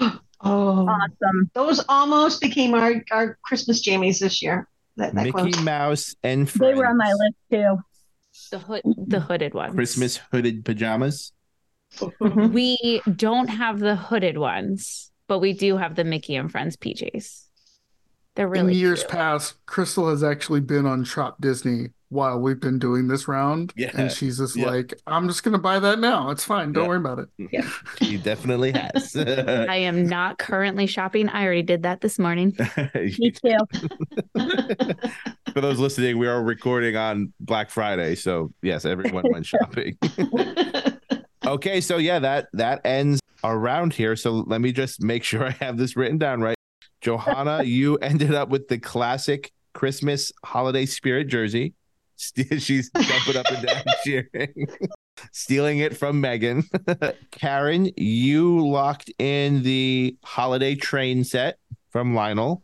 [0.40, 1.50] Oh, Awesome.
[1.52, 4.68] those almost became our, our Christmas jammies this year.
[4.96, 5.60] That, that Mickey close.
[5.64, 6.74] Mouse and Friends.
[6.74, 7.82] They were on my list too.
[8.50, 9.74] The hood, the hooded ones.
[9.74, 11.32] Christmas hooded pajamas.
[11.96, 12.52] Mhm.
[12.52, 17.44] We don't have the hooded ones, but we do have the Mickey and Friends PJs.
[18.36, 19.10] They're really In years cute.
[19.10, 23.72] past, Crystal has actually been on Shop Disney while we've been doing this round.
[23.76, 23.90] Yeah.
[23.94, 24.66] And she's just Yeah.
[24.66, 26.30] like, I'm just going to buy that now.
[26.30, 26.72] It's fine.
[26.72, 26.88] Don't Yeah.
[26.88, 27.28] worry about it.
[27.52, 27.68] Yeah,
[27.98, 29.16] He definitely has.
[29.16, 31.28] I am not currently shopping.
[31.28, 32.56] I already did that this morning.
[32.94, 33.56] Me too.
[35.58, 39.98] For those listening, we are recording on Black Friday, so yes, everyone went shopping.
[41.44, 44.14] okay, so yeah, that that ends our round here.
[44.14, 46.54] So let me just make sure I have this written down right.
[47.00, 51.74] Johanna, you ended up with the classic Christmas holiday spirit jersey.
[52.16, 54.68] She's jumping up and down cheering.
[55.32, 56.62] Stealing it from Megan.
[57.32, 61.58] Karen, you locked in the holiday train set
[61.90, 62.62] from Lionel.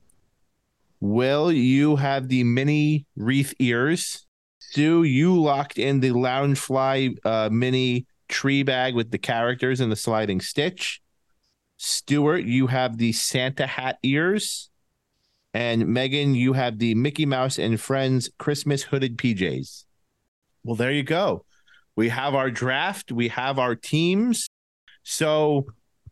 [1.04, 4.26] Will, you have the mini wreath ears.
[4.58, 9.96] Stu, you locked in the Loungefly uh, mini tree bag with the characters and the
[9.96, 11.02] sliding stitch.
[11.76, 14.70] Stuart, you have the Santa hat ears.
[15.52, 19.84] And Megan, you have the Mickey Mouse and Friends Christmas hooded PJs.
[20.62, 21.44] Well, there you go.
[21.96, 24.48] We have our draft, we have our teams.
[25.02, 25.66] So,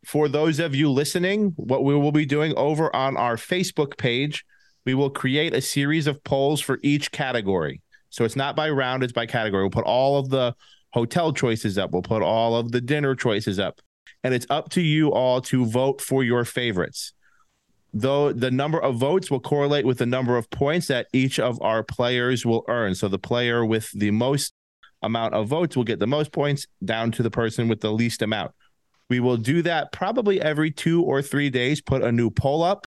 [0.04, 4.44] for those of you listening, what we will be doing over on our Facebook page,
[4.84, 7.80] we will create a series of polls for each category.
[8.10, 9.62] So, it's not by round, it's by category.
[9.62, 10.54] We'll put all of the
[10.92, 13.80] hotel choices up, we'll put all of the dinner choices up.
[14.24, 17.12] And it's up to you all to vote for your favorites
[17.92, 21.60] though the number of votes will correlate with the number of points that each of
[21.60, 22.94] our players will earn.
[22.94, 24.54] So the player with the most
[25.02, 28.22] amount of votes will get the most points down to the person with the least
[28.22, 28.52] amount.
[29.10, 32.86] We will do that probably every two or three days, put a new poll up.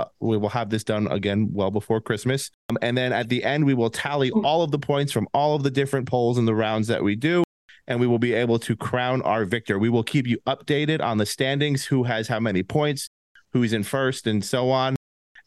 [0.00, 2.50] Uh, we will have this done again well before Christmas.
[2.68, 5.54] Um, and then at the end, we will tally all of the points from all
[5.54, 7.44] of the different polls and the rounds that we do.
[7.86, 9.78] And we will be able to crown our victor.
[9.78, 13.08] We will keep you updated on the standings, who has how many points,
[13.52, 14.96] who's in first, and so on.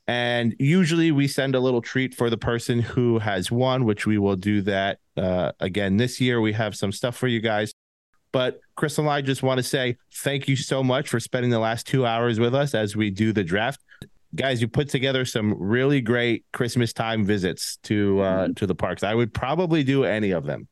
[0.07, 4.17] And usually we send a little treat for the person who has won, which we
[4.17, 6.39] will do that uh, again this year.
[6.39, 7.73] We have some stuff for you guys.
[8.31, 11.59] But Chris and I just want to say thank you so much for spending the
[11.59, 13.81] last two hours with us as we do the draft.
[14.35, 19.03] Guys, you put together some really great Christmas time visits to uh, to the parks.
[19.03, 20.67] I would probably do any of them.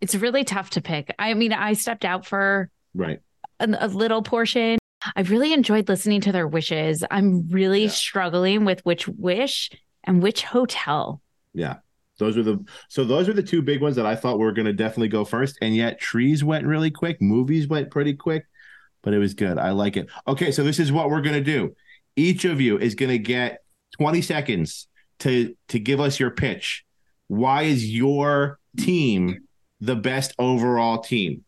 [0.00, 1.14] It's really tough to pick.
[1.18, 3.20] I mean, I stepped out for Right.
[3.60, 4.78] a, a little portion.
[5.16, 7.02] I've really enjoyed listening to their wishes.
[7.10, 7.90] I'm really Yeah.
[7.90, 9.70] struggling with which wish
[10.04, 11.20] and which hotel.
[11.54, 11.76] Yeah.
[12.18, 14.66] Those are the so those are the two big ones that I thought were going
[14.66, 18.44] to definitely go first and yet trees went really quick, movies went pretty quick,
[19.02, 19.56] but it was good.
[19.58, 20.08] I like it.
[20.28, 21.74] Okay, so this is what we're going to do.
[22.16, 23.62] Each of you is going to get
[23.98, 24.88] 20 seconds
[25.20, 26.84] to to give us your pitch.
[27.28, 29.40] Why is your team
[29.80, 31.44] the best overall team?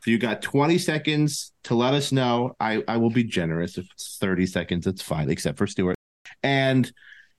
[0.00, 2.56] So you got 20 seconds to let us know.
[2.58, 3.78] I, I will be generous.
[3.78, 5.94] If it's 30 seconds, it's fine, except for Stuart.
[6.42, 6.90] And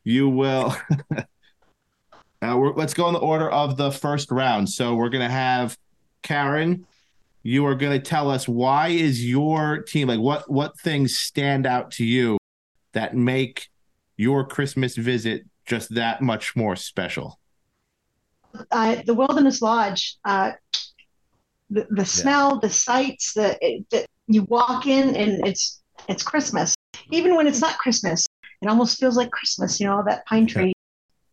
[0.06, 0.76] you will
[2.42, 4.70] we're, let's go in the order of the first round.
[4.70, 5.78] So we're gonna have
[6.22, 6.86] Karen.
[7.42, 11.92] You are gonna tell us why is your team like what what things stand out
[11.92, 12.38] to you
[12.94, 13.70] that make
[14.18, 17.40] your Christmas visit just that much more special.
[18.72, 20.52] uh, the Wilderness Lodge, uh,
[21.70, 26.76] the, the smell, the sights, the, it, the you walk in and it's it's Christmas.
[27.12, 28.26] Even when it's not Christmas,
[28.62, 29.80] it almost feels like Christmas.
[29.80, 30.74] You know that pine tree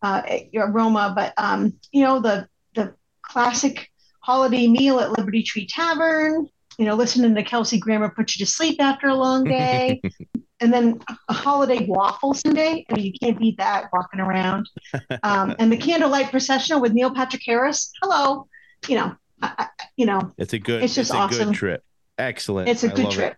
[0.03, 0.23] uh,
[0.57, 1.13] aroma.
[1.15, 3.91] But um, you know the the classic
[4.21, 6.49] holiday meal at Liberty Tree Tavern.
[6.79, 10.01] You know, listening to Kelsey Grammer put you to sleep after a long day.
[10.61, 12.85] and then a holiday waffle sundae.
[12.91, 14.69] I mean, you can't beat that walking around.
[15.23, 17.91] Um, and the candlelight processional with Neil Patrick Harris.
[18.03, 18.47] Hello,
[18.89, 21.49] you know, I, I, you know, It's a good It's just a awesome.
[21.49, 21.85] good trip.
[22.19, 22.69] Excellent.
[22.69, 23.37] it's a I good trip.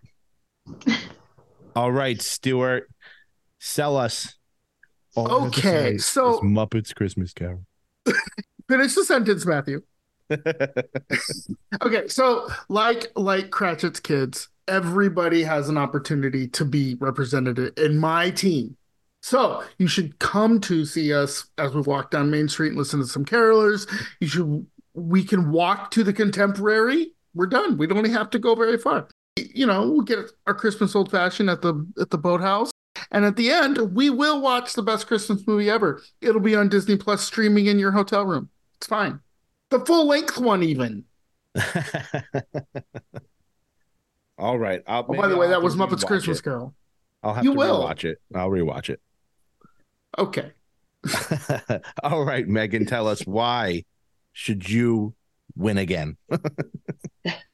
[1.75, 2.89] All right, Stuart,
[3.59, 4.35] sell us.
[5.15, 7.65] all I have to Okay, say is so- Muppets Christmas Carol.
[8.69, 9.81] Finish the sentence, Matthew.
[11.81, 18.31] Okay, so like like Cratchit's kids, everybody has an opportunity to be represented in my
[18.31, 18.77] team.
[19.21, 22.99] So you should come to see us as we walk down Main Street and listen
[22.99, 23.89] to some carolers.
[24.19, 27.13] You should we can walk to the contemporary.
[27.33, 27.77] We're done.
[27.77, 29.07] We don't have to go very far.
[29.37, 32.69] You know, we'll get our Christmas old fashioned at the at the boathouse.
[33.11, 36.01] And at the end, we will watch the best Christmas movie ever.
[36.21, 38.49] It'll be on Disney Plus streaming in your hotel room.
[38.77, 39.19] It's fine.
[39.69, 41.05] The full length one, even.
[44.37, 44.81] All right.
[44.87, 46.43] I'll, Oh, by the way, I'll that was Muppets Christmas it.
[46.43, 46.73] Carol.
[47.21, 47.83] I'll have You to will.
[47.83, 48.19] rewatch it.
[48.35, 48.99] I'll rewatch it.
[50.17, 50.51] Okay.
[52.03, 53.83] All right, Megan, tell us why
[54.31, 55.13] should you
[55.55, 56.17] win again?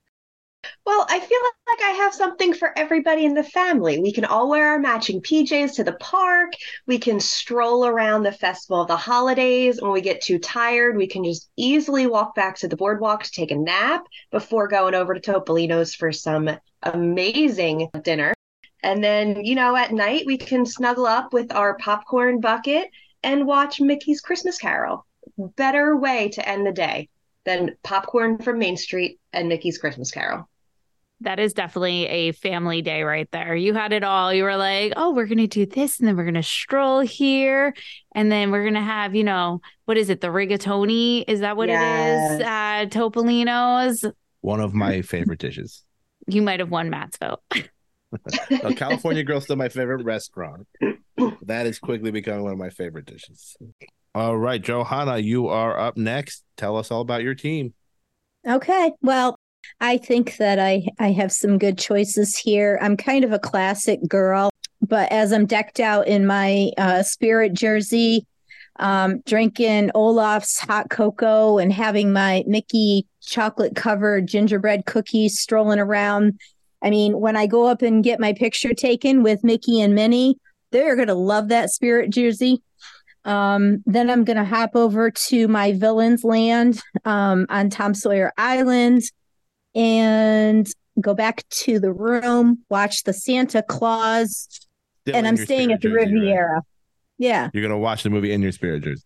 [0.90, 1.38] Well, I feel
[1.68, 4.00] like I have something for everybody in the family.
[4.00, 6.54] We can all wear our matching PJs to the park.
[6.88, 9.80] We can stroll around the festival of the holidays.
[9.80, 13.32] When we get too tired, we can just easily walk back to the boardwalk to
[13.32, 16.50] take a nap before going over to Topolino's for some
[16.82, 18.34] amazing dinner.
[18.82, 22.90] And then, you know, at night, we can snuggle up with our popcorn bucket
[23.22, 25.06] and watch Mickey's Christmas Carol.
[25.38, 27.10] Better way to end the day
[27.46, 30.49] than popcorn from Main Street and Mickey's Christmas Carol.
[31.22, 33.55] That is definitely a family day right there.
[33.55, 34.34] You had it all.
[34.34, 37.01] You were like, oh, we're going to do this and then we're going to stroll
[37.01, 37.74] here.
[38.15, 40.22] And then we're going to have, you know, what is it?
[40.22, 41.26] The rigatoni?
[41.28, 41.80] Is that what it is?
[41.80, 42.41] Yes.
[42.41, 44.05] At Topolino's.
[44.41, 45.84] One of my favorite dishes.
[46.28, 47.39] You might have won Matt's vote.
[48.51, 50.67] No, California Grill's still my favorite restaurant.
[51.41, 53.57] That is quickly becoming one of my favorite dishes.
[54.13, 56.43] All right, Johanna, you are up next.
[56.55, 57.74] Tell us all about your team.
[58.47, 58.91] Okay.
[59.01, 59.39] Well,
[59.80, 62.80] I think that I I have some good choices here.
[62.82, 64.49] I'm kind of a classic girl,
[64.82, 68.26] but as I'm decked out in my uh, spirit jersey,
[68.80, 76.39] um, drinking Olaf's hot cocoa and having my Mickey chocolate covered gingerbread cookies strolling around.
[76.82, 80.38] I mean, when I go up and get my picture taken with Mickey and Minnie,
[80.72, 82.61] they're going to love that spirit jersey.
[83.26, 88.32] Um, then I'm going to hop over to my villain's land um, on Tom Sawyer
[88.38, 89.03] Island
[89.80, 90.67] and
[90.99, 94.47] go back to the room, watch the Santa Claus,
[95.05, 96.21] Still and I'm staying at the spirit jersey, right?
[96.21, 96.61] Riviera.
[97.17, 99.03] Yeah, You're gonna watch the movie in your spirit jersey.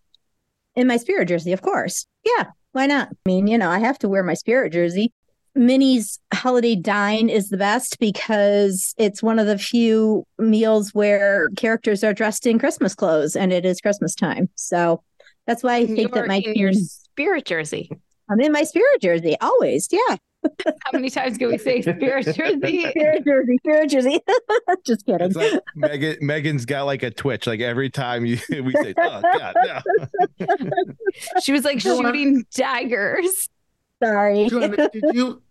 [0.74, 2.06] in my spirit jersey, of course.
[2.24, 3.08] Yeah, why not?
[3.08, 5.12] I mean, you know, I have to wear my spirit jersey.
[5.54, 12.02] Minnie's holiday dine is the best because it's one of the few meals where characters
[12.02, 14.48] are dressed in Christmas clothes and it is Christmas time.
[14.56, 15.00] So
[15.46, 17.88] that's why I think You're that my in your spirit jersey.
[18.28, 19.88] I'm in my spirit jersey always.
[19.92, 20.16] Yeah.
[20.66, 22.32] How many times can we say spirit jersey?
[22.90, 24.20] Spirit jersey, spirit jersey.
[24.86, 25.26] Just kidding.
[25.26, 26.16] It's like Megan.
[26.20, 27.46] Megan's got like a twitch.
[27.46, 30.46] Like every time you we say, "Oh God, no."
[31.42, 33.48] She was like Joanna- shooting daggers.
[34.02, 34.48] Sorry.
[34.48, 35.42] Joanna, did you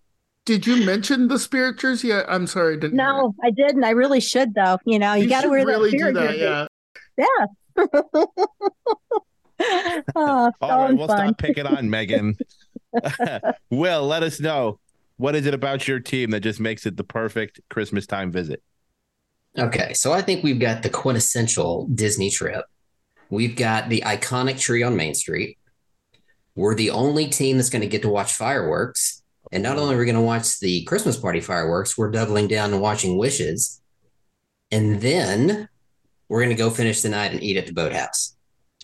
[0.46, 2.14] did you mention the spirit jersey?
[2.14, 2.98] I, I'm sorry, I didn't.
[2.98, 3.84] No, I didn't.
[3.84, 4.78] I really should though.
[4.86, 5.22] You know, it.
[5.22, 6.38] you, got to wear really that do spirit that.
[6.38, 6.68] jersey.
[7.18, 7.46] Yeah.
[10.16, 11.28] oh, All so right, we'll fun.
[11.30, 12.38] stop picking on Megan.
[13.70, 14.80] Will, let us know
[15.24, 18.62] what is it about your team that just makes it the perfect Christmas time visit.
[19.58, 22.66] Okay, so I think we've got the quintessential Disney trip.
[23.30, 25.58] We've got the iconic tree on Main Street.
[26.56, 29.24] We're the only team that's going to get to watch fireworks.
[29.50, 32.74] And not only are we going to watch the Christmas party fireworks, we're doubling down
[32.74, 33.82] and watching Wishes.
[34.72, 35.70] And then
[36.28, 38.36] we're going to go finish the night and eat at the boathouse.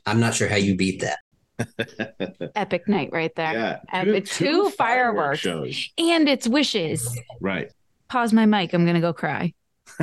[0.06, 1.20] I'm not sure how you beat that.
[2.56, 3.54] Epic night right there.
[3.54, 4.26] Yeah, Epic.
[4.26, 5.40] Two, fireworks.
[5.40, 5.90] shows.
[5.98, 7.08] And it's wishes.
[7.42, 7.72] Right.
[8.10, 8.74] Pause my mic.
[8.74, 9.54] I'm gonna go cry.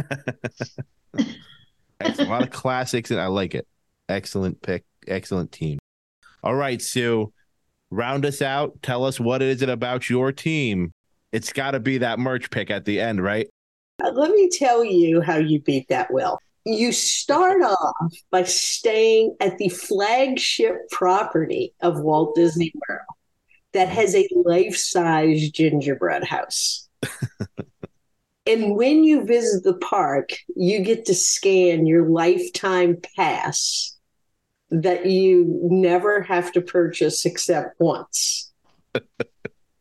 [1.98, 3.66] That's a lot of classics, and I like it.
[4.08, 4.84] Excellent pick.
[5.08, 5.78] Excellent team.
[6.44, 7.32] All right, Sue,
[7.90, 8.80] round us out.
[8.82, 10.92] Tell us what is it about your team.
[11.32, 13.48] It's got to be that merch pick at the end, right?
[14.02, 16.38] Uh, Let me tell you how you beat that, Will.
[16.68, 23.06] You start off by staying at the flagship property of Walt Disney World
[23.72, 26.88] that has a life size gingerbread house.
[28.46, 33.96] and when you visit the park, you get to scan your lifetime pass
[34.70, 38.52] that you never have to purchase except once.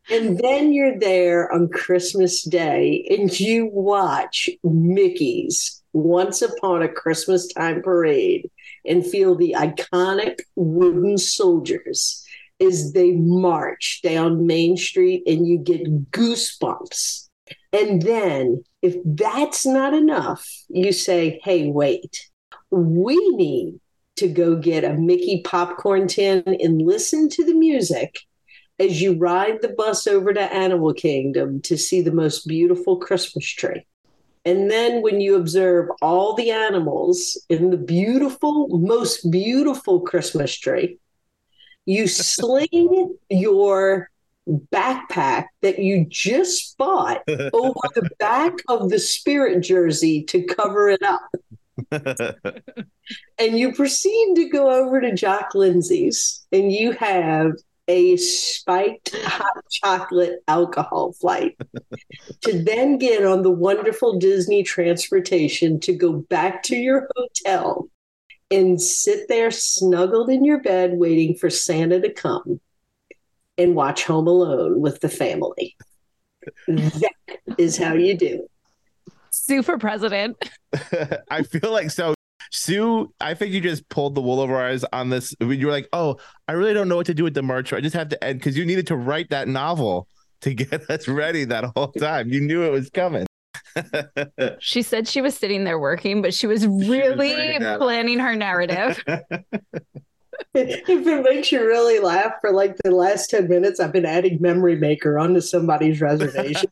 [0.08, 7.50] And then you're there on Christmas Day and you watch Mickey's Once Upon a Christmas
[7.54, 8.50] Time Parade
[8.84, 12.22] and feel the iconic wooden soldiers
[12.60, 17.28] as they march down Main Street and you get goosebumps.
[17.72, 22.28] And then, if that's not enough, you say, hey, wait,
[22.70, 23.80] we need
[24.16, 28.18] to go get a Mickey popcorn tin and listen to the music
[28.78, 33.46] as you ride the bus over to Animal Kingdom to see the most beautiful Christmas
[33.46, 33.86] tree.
[34.46, 40.98] And then when you observe all the animals in the beautiful, most beautiful Christmas tree,
[41.84, 44.08] you sling your
[44.72, 51.02] backpack that you just bought over the back of the spirit jersey to cover it
[51.02, 51.28] up.
[53.38, 57.52] And you proceed to go over to Jock Lindsey's and you have
[57.88, 61.56] a spiked hot chocolate alcohol flight
[62.42, 67.88] to then get on the wonderful Disney transportation to go back to your hotel
[68.50, 72.60] and sit there snuggled in your bed waiting for Santa to come
[73.58, 75.76] and watch Home Alone with the family.
[76.66, 77.12] That
[77.58, 79.12] is how you do it.
[79.30, 80.36] Super president.
[81.30, 82.15] I feel like so.
[82.50, 85.34] Sue, I think you just pulled the wool over our eyes on this.
[85.40, 86.16] You were like, "Oh,
[86.48, 87.72] I really don't know what to do with the merch.
[87.72, 90.08] I just have to end because you needed to write that novel
[90.42, 92.28] to get us ready that whole time.
[92.28, 93.26] You knew it was coming."
[94.58, 97.78] She said she was sitting there working, but she was really writing that.
[97.78, 99.02] planning her narrative.
[99.06, 99.28] If
[100.88, 104.76] it makes you really laugh for like the last 10 minutes, I've been adding Memory
[104.76, 106.70] Maker onto somebody's reservation.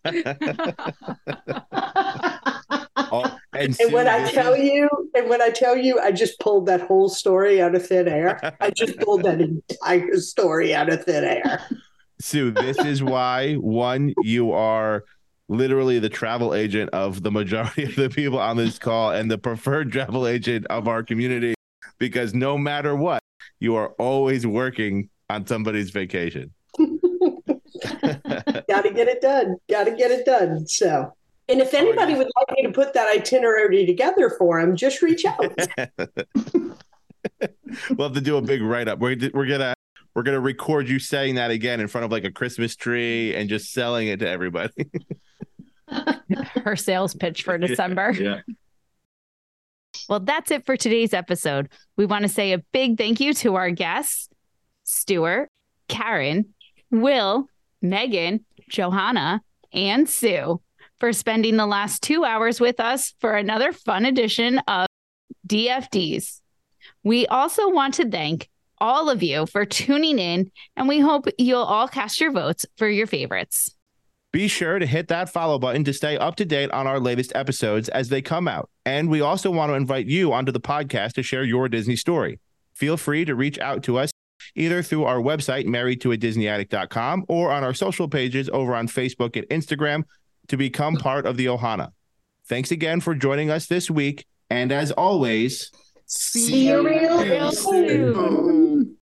[2.97, 6.67] Oh, and And when I tell you, and when I tell you, I just pulled
[6.67, 8.57] that whole story out of thin air.
[8.61, 11.61] I just pulled that entire story out of thin air.
[12.21, 15.05] Sue, this is why one, you are
[15.49, 19.39] literally the travel agent of the majority of the people on this call and the
[19.39, 21.55] preferred travel agent of our community
[21.99, 23.21] because no matter what,
[23.61, 26.53] you are always working on somebody's vacation.
[26.79, 29.57] Got to get it done.
[29.69, 30.67] Got to get it done.
[30.67, 31.13] So,
[31.49, 35.03] and if oh, anybody would like me to put that itinerary together for them, just
[35.03, 35.55] reach out.
[37.91, 38.99] we'll have to do a big write up.
[38.99, 39.75] We're, we're gonna
[40.15, 43.49] we're gonna record you saying that again in front of like a Christmas tree and
[43.49, 44.91] just selling it to everybody.
[46.65, 48.13] Her sales pitch for December.
[48.13, 48.41] yeah.
[50.09, 51.69] Well, that's it for today's episode.
[51.97, 54.29] We want to say a big thank you to our guests,
[54.83, 55.49] Stuart,
[55.89, 56.55] Karen,
[56.91, 57.47] Will,
[57.81, 59.41] Megan, Johanna,
[59.73, 60.61] and Sue,
[61.05, 64.87] for spending the last two hours with us for another fun edition of
[65.47, 66.41] DFDs.
[67.03, 68.49] We also want to thank
[68.79, 72.89] all of you for tuning in, and we hope you'll all cast your votes for
[72.89, 73.77] your favorites.
[74.33, 77.33] Be sure to hit that follow button to stay up to date on our latest
[77.35, 78.71] episodes as they come out.
[78.87, 82.41] And we also want to invite you onto the podcast to share your Disney story.
[82.73, 84.11] Feel free to reach out to us
[84.55, 90.05] either through our website, marriedtoadisneyaddict.com, or on our social pages over on Facebook and Instagram
[90.49, 91.91] to become part of the Ohana.
[92.49, 94.27] Thanks again for joining us this week.
[94.51, 95.71] And as always,
[96.07, 98.97] See you real soon.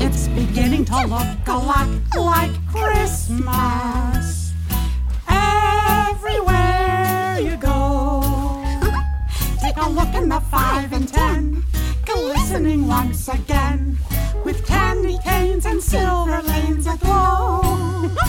[0.00, 4.52] It's beginning to look a lot like Christmas.
[5.28, 8.22] Everywhere you go,
[9.60, 11.62] take a look in the five and ten,
[12.04, 13.96] glistening once again,
[14.44, 18.10] with candy canes and silver lanes aglow.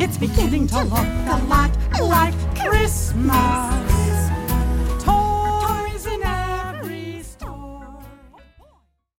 [0.00, 1.70] It's beginning to look a lot
[2.00, 3.97] like Christmas.